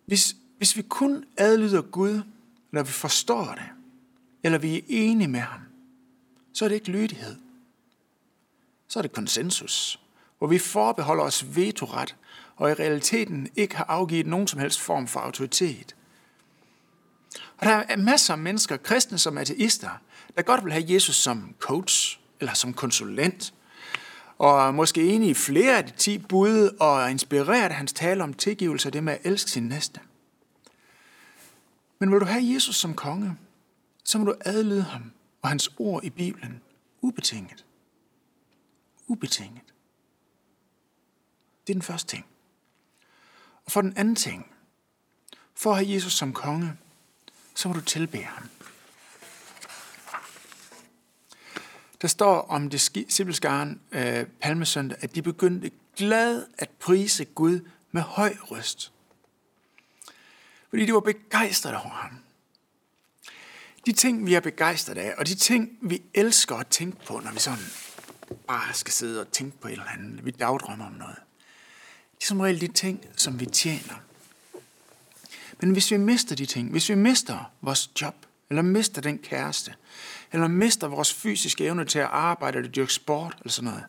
Hvis, 0.07 0.37
hvis 0.59 0.77
vi 0.77 0.83
kun 0.83 1.25
adlyder 1.37 1.83
Gud, 1.83 2.23
når 2.71 2.83
vi 2.83 2.93
forstår 2.93 3.45
det, 3.45 3.76
eller 4.47 4.59
vi 4.59 4.77
er 4.77 4.83
enige 4.89 5.29
med 5.29 5.41
ham, 5.41 5.61
så 6.55 6.65
er 6.65 6.69
det 6.69 6.75
ikke 6.77 6.91
lydighed. 6.91 7.37
Så 8.89 8.99
er 8.99 9.03
det 9.03 9.13
konsensus, 9.13 10.01
hvor 10.39 10.47
vi 10.47 10.59
forbeholder 10.59 11.25
os 11.25 11.57
vetoret, 11.57 12.17
og 12.57 12.71
i 12.71 12.75
realiteten 12.75 13.49
ikke 13.57 13.77
har 13.77 13.85
afgivet 13.85 14.27
nogen 14.27 14.47
som 14.47 14.61
helst 14.61 14.81
form 14.81 15.07
for 15.07 15.21
autoritet. 15.21 15.97
Og 17.59 17.67
der 17.67 17.73
er 17.89 17.97
masser 17.97 18.35
af 18.35 18.39
mennesker, 18.39 18.77
kristne 18.77 19.19
som 19.19 19.39
ateister, 19.39 19.91
der 20.37 20.43
godt 20.43 20.65
vil 20.65 20.73
have 20.73 20.85
Jesus 20.89 21.17
som 21.17 21.55
coach 21.59 22.21
eller 22.41 22.55
som 22.55 22.73
konsulent, 22.75 23.55
og 24.39 24.75
måske 24.75 25.09
enig 25.09 25.29
i 25.29 25.35
flere 25.35 25.79
af 25.79 25.85
de 25.85 25.93
ti 25.97 26.19
bud, 26.19 26.77
og 26.81 27.03
er 27.03 27.07
inspireret 27.07 27.71
af 27.71 27.75
hans 27.75 27.93
tale 27.93 28.23
om 28.23 28.35
tilgivelse 28.35 28.89
og 28.89 28.93
det 28.93 29.05
med 29.05 29.13
at 29.13 29.21
elske 29.25 29.51
sin 29.51 29.69
næste. 29.69 30.01
Men 31.99 32.13
vil 32.13 32.21
du 32.21 32.27
have 32.27 32.55
Jesus 32.55 32.77
som 32.77 32.95
konge, 32.95 33.37
så 34.07 34.19
må 34.19 34.25
du 34.25 34.35
adlyde 34.41 34.83
ham 34.83 35.13
og 35.43 35.49
hans 35.49 35.71
ord 35.79 36.05
i 36.05 36.11
Bibelen 36.11 36.63
ubetinget. 37.01 37.65
Ubetinget. 39.07 39.75
Det 41.67 41.73
er 41.73 41.75
den 41.75 41.83
første 41.83 42.17
ting. 42.17 42.27
Og 43.65 43.73
for 43.73 43.81
den 43.81 43.97
anden 43.97 44.17
ting, 44.17 44.53
for 45.55 45.71
at 45.71 45.77
have 45.77 45.95
Jesus 45.95 46.13
som 46.13 46.33
konge, 46.33 46.77
så 47.55 47.69
må 47.69 47.75
du 47.75 47.81
tilbede 47.81 48.23
ham. 48.23 48.49
Der 52.03 52.09
står 52.09 52.41
om 52.41 52.71
det 52.71 52.81
simpelskaren 53.09 53.81
øh, 53.93 54.27
palmesøndag, 54.41 54.99
at 55.01 55.15
de 55.15 55.23
begyndte 55.23 55.71
glad 55.97 56.47
at 56.59 56.71
prise 56.71 57.25
Gud 57.25 57.61
med 57.93 58.03
høj 58.03 58.37
røst. 58.41 58.93
Fordi 60.69 60.87
de 60.87 60.95
var 60.95 61.01
begejstrede 61.01 61.77
over 61.77 61.89
ham. 61.89 62.26
De 63.87 63.93
ting, 63.93 64.27
vi 64.27 64.35
er 64.35 64.41
begejstrede 64.41 65.01
af, 65.01 65.15
og 65.19 65.27
de 65.27 65.35
ting, 65.35 65.79
vi 65.83 66.03
elsker 66.15 66.57
at 66.57 66.67
tænke 66.67 67.05
på, 67.07 67.21
når 67.25 67.33
vi 67.33 67.39
sådan 67.39 67.65
bare 68.47 68.75
skal 68.75 68.93
sidde 68.93 69.21
og 69.21 69.33
tænke 69.33 69.59
på 69.61 69.69
et 69.69 69.73
eller 69.73 69.85
andet, 69.85 70.25
vi 70.25 70.31
dagdrømmer 70.31 70.87
om 70.87 70.93
noget. 70.93 71.17
Det 72.15 72.23
er 72.23 72.27
som 72.27 72.41
regel 72.41 72.61
de 72.61 72.69
ting, 72.69 73.07
som 73.17 73.41
vi 73.41 73.47
tjener. 73.47 73.95
Men 75.61 75.71
hvis 75.71 75.91
vi 75.91 75.97
mister 75.97 76.37
de 76.37 76.47
ting, 76.47 76.71
hvis 76.71 76.89
vi 76.89 76.95
mister 76.95 77.53
vores 77.61 77.91
job, 78.03 78.15
eller 78.51 78.63
mister 78.63 79.03
den 79.03 79.19
kæreste, 79.19 79.75
eller 80.33 80.49
mister 80.49 80.89
vores 80.89 81.15
fysiske 81.15 81.65
evne 81.65 81.85
til 81.85 81.99
at 81.99 82.09
arbejde 82.11 82.59
eller 82.59 82.71
dyrke 82.71 82.93
sport, 82.93 83.37
eller 83.41 83.53
sådan 83.53 83.71
noget, 83.71 83.85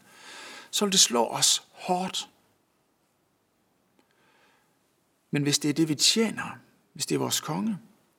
så 0.72 0.86
vil 0.86 0.92
det 0.92 1.00
slå 1.00 1.28
os 1.28 1.64
hårdt. 1.72 2.30
Men 5.32 5.44
hvis 5.44 5.60
det 5.60 5.70
er 5.70 5.74
det, 5.74 5.90
vi 5.90 5.96
tjener, 5.96 6.58
hvis 6.94 7.06
det 7.06 7.16
er 7.16 7.20
vores 7.20 7.40
konge, 7.40 7.78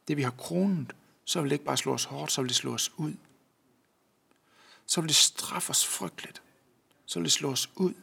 det 0.08 0.16
vi 0.16 0.22
har 0.22 0.30
kronet, 0.30 0.94
så 1.28 1.40
vil 1.40 1.50
det 1.50 1.54
ikke 1.54 1.64
bare 1.64 1.76
slå 1.76 1.92
os 1.94 2.04
hårdt, 2.04 2.32
så 2.32 2.42
vil 2.42 2.48
det 2.48 2.56
slå 2.56 2.74
os 2.74 2.92
ud. 2.96 3.14
Så 4.86 5.00
vil 5.00 5.08
det 5.08 5.16
straffe 5.16 5.70
os 5.70 5.86
frygteligt. 5.86 6.42
Så 7.06 7.18
vil 7.18 7.24
det 7.24 7.32
slå 7.32 7.50
os 7.50 7.70
ud. 7.76 7.94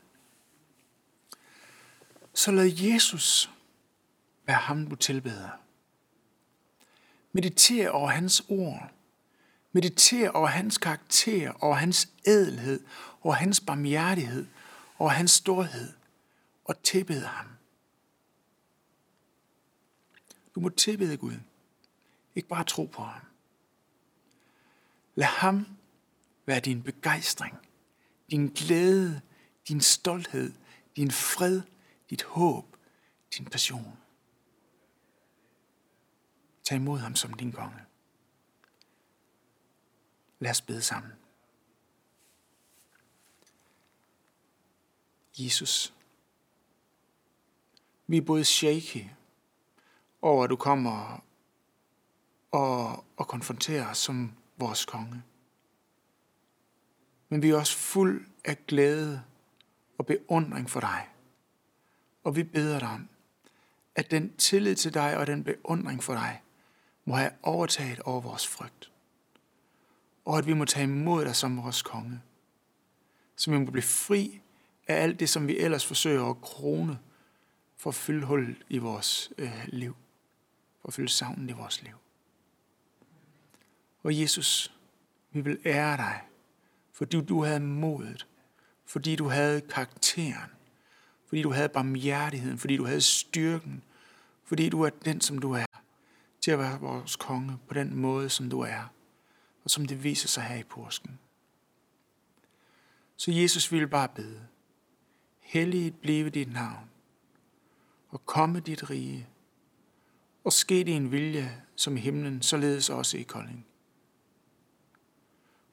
Så 2.34 2.52
lad 2.52 2.72
Jesus 2.78 3.50
være 4.46 4.58
ham, 4.58 4.88
du 4.88 4.96
tilbeder. 4.96 5.50
Mediter 7.32 7.90
over 7.90 8.10
hans 8.10 8.44
ord. 8.50 8.92
Mediter 9.72 10.30
over 10.30 10.48
hans 10.48 10.78
karakter, 10.78 11.52
over 11.64 11.76
hans 11.76 12.10
ædelhed, 12.26 12.84
over 13.22 13.34
hans 13.34 13.60
barmhjertighed, 13.60 14.48
over 15.00 15.10
hans 15.10 15.32
storhed, 15.32 15.94
og 16.66 16.84
tilbede 16.84 17.26
ham. 17.26 17.48
Du 20.56 20.60
må 20.60 20.70
tilbede 20.70 21.18
Gud. 21.18 21.36
Ikke 22.36 22.50
bare 22.50 22.64
tro 22.64 22.86
på 22.86 23.02
ham. 23.02 23.22
Lad 25.16 25.28
ham 25.28 25.66
være 26.46 26.60
din 26.60 26.84
begejstring, 26.84 27.58
din 28.30 28.48
glæde, 28.48 29.22
din 29.68 29.82
stolthed, 29.82 30.54
din 30.96 31.12
fred, 31.12 31.62
dit 32.10 32.24
håb, 32.24 32.78
din 33.38 33.46
passion. 33.46 33.98
Tag 36.64 36.76
imod 36.76 37.00
ham 37.00 37.16
som 37.16 37.34
din 37.34 37.52
konge. 37.52 37.82
Lad 40.40 40.52
os 40.52 40.62
bede 40.62 40.82
sammen. 40.82 41.12
Jesus, 45.38 45.94
vi 48.08 48.18
er 48.18 48.22
både 48.22 48.46
shaky 48.46 49.06
over, 50.22 50.44
at 50.44 50.50
du 50.50 50.56
kommer 50.56 51.24
og, 52.56 53.06
og 53.18 53.28
konfrontere 53.28 53.90
os 53.90 53.98
som 53.98 54.32
vores 54.58 54.86
konge. 54.86 55.24
Men 57.30 57.42
vi 57.42 57.50
er 57.50 57.58
også 57.58 57.78
fuld 57.78 58.28
af 58.46 58.66
glæde 58.68 59.24
og 59.98 60.06
beundring 60.06 60.70
for 60.70 60.80
dig. 60.80 61.10
Og 62.24 62.36
vi 62.36 62.44
beder 62.44 62.80
dig 62.80 62.88
om, 62.88 63.10
at 63.96 64.12
den 64.12 64.36
tillid 64.38 64.76
til 64.76 64.94
dig 64.94 65.18
og 65.18 65.28
den 65.28 65.44
beundring 65.44 66.04
for 66.04 66.14
dig 66.14 66.42
må 67.06 67.16
have 67.16 67.32
overtaget 67.44 68.00
over 68.00 68.22
vores 68.22 68.48
frygt. 68.48 68.92
Og 70.26 70.38
at 70.38 70.48
vi 70.48 70.54
må 70.54 70.66
tage 70.66 70.84
imod 70.84 71.26
dig 71.26 71.36
som 71.36 71.64
vores 71.64 71.82
konge. 71.82 72.22
Så 73.36 73.52
vi 73.52 73.58
må 73.58 73.72
blive 73.72 73.84
fri 73.84 74.42
af 74.88 75.04
alt 75.04 75.20
det, 75.20 75.30
som 75.30 75.48
vi 75.48 75.58
ellers 75.58 75.86
forsøger 75.86 76.30
at 76.30 76.42
krone 76.42 77.00
for 77.78 77.90
at 77.90 77.96
fylde 77.96 78.26
hullet 78.26 78.58
i 78.70 78.78
vores 78.78 79.34
øh, 79.38 79.66
liv. 79.68 79.96
For 80.82 80.88
at 80.88 80.94
fylde 80.94 81.10
savnen 81.10 81.50
i 81.50 81.54
vores 81.54 81.84
liv. 81.84 81.96
Og 84.06 84.20
Jesus, 84.20 84.76
vi 85.32 85.42
vil 85.42 85.60
ære 85.66 85.98
dig, 85.98 86.22
fordi 86.92 87.22
du 87.22 87.44
havde 87.44 87.60
modet, 87.60 88.28
fordi 88.86 89.16
du 89.16 89.28
havde 89.28 89.62
karakteren, 89.62 90.50
fordi 91.28 91.42
du 91.42 91.52
havde 91.52 91.70
barmhjertigheden, 91.70 92.58
fordi 92.58 92.78
du 92.78 92.86
havde 92.86 93.02
styrken, 93.02 93.84
fordi 94.44 94.70
du 94.70 94.82
er 94.82 94.90
den, 94.90 95.22
som 95.22 95.38
du 95.38 95.52
er, 95.52 95.66
til 96.42 96.52
at 96.52 96.60
være 96.60 96.80
vores 96.80 97.16
konge 97.16 97.58
på 97.68 97.74
den 97.74 97.96
måde, 97.96 98.30
som 98.30 98.50
du 98.50 98.60
er, 98.60 98.94
og 99.64 99.72
som 99.72 99.86
det 99.86 100.04
viser 100.04 100.28
sig 100.28 100.44
her 100.44 100.56
i 100.56 100.64
påsken. 100.64 101.20
Så 103.18 103.32
Jesus 103.32 103.72
ville 103.72 103.88
bare 103.88 104.10
bede, 104.10 104.48
helliget 105.40 105.96
blive 105.96 106.30
dit 106.30 106.54
navn, 106.54 106.90
og 108.10 108.26
komme 108.26 108.60
dit 108.60 108.90
rige, 108.90 109.28
og 110.44 110.54
ske 110.54 110.84
din 110.84 111.12
vilje 111.12 111.62
som 111.76 111.98
i 111.98 112.00
himlen, 112.00 112.42
således 112.42 112.90
også 112.90 113.18
i 113.18 113.24
Kolding. 113.24 113.66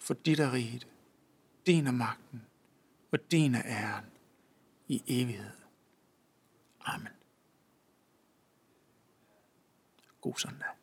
For 0.03 0.15
dit 0.15 0.41
er 0.41 0.53
riget, 0.53 0.87
din 1.67 1.87
er 1.87 1.93
magten, 1.93 2.43
og 3.13 3.19
din 3.31 3.55
er 3.55 3.63
æren 3.65 4.05
i 4.89 5.03
evighed. 5.07 5.57
Amen. 6.81 7.13
God 10.21 10.35
søndag. 10.37 10.82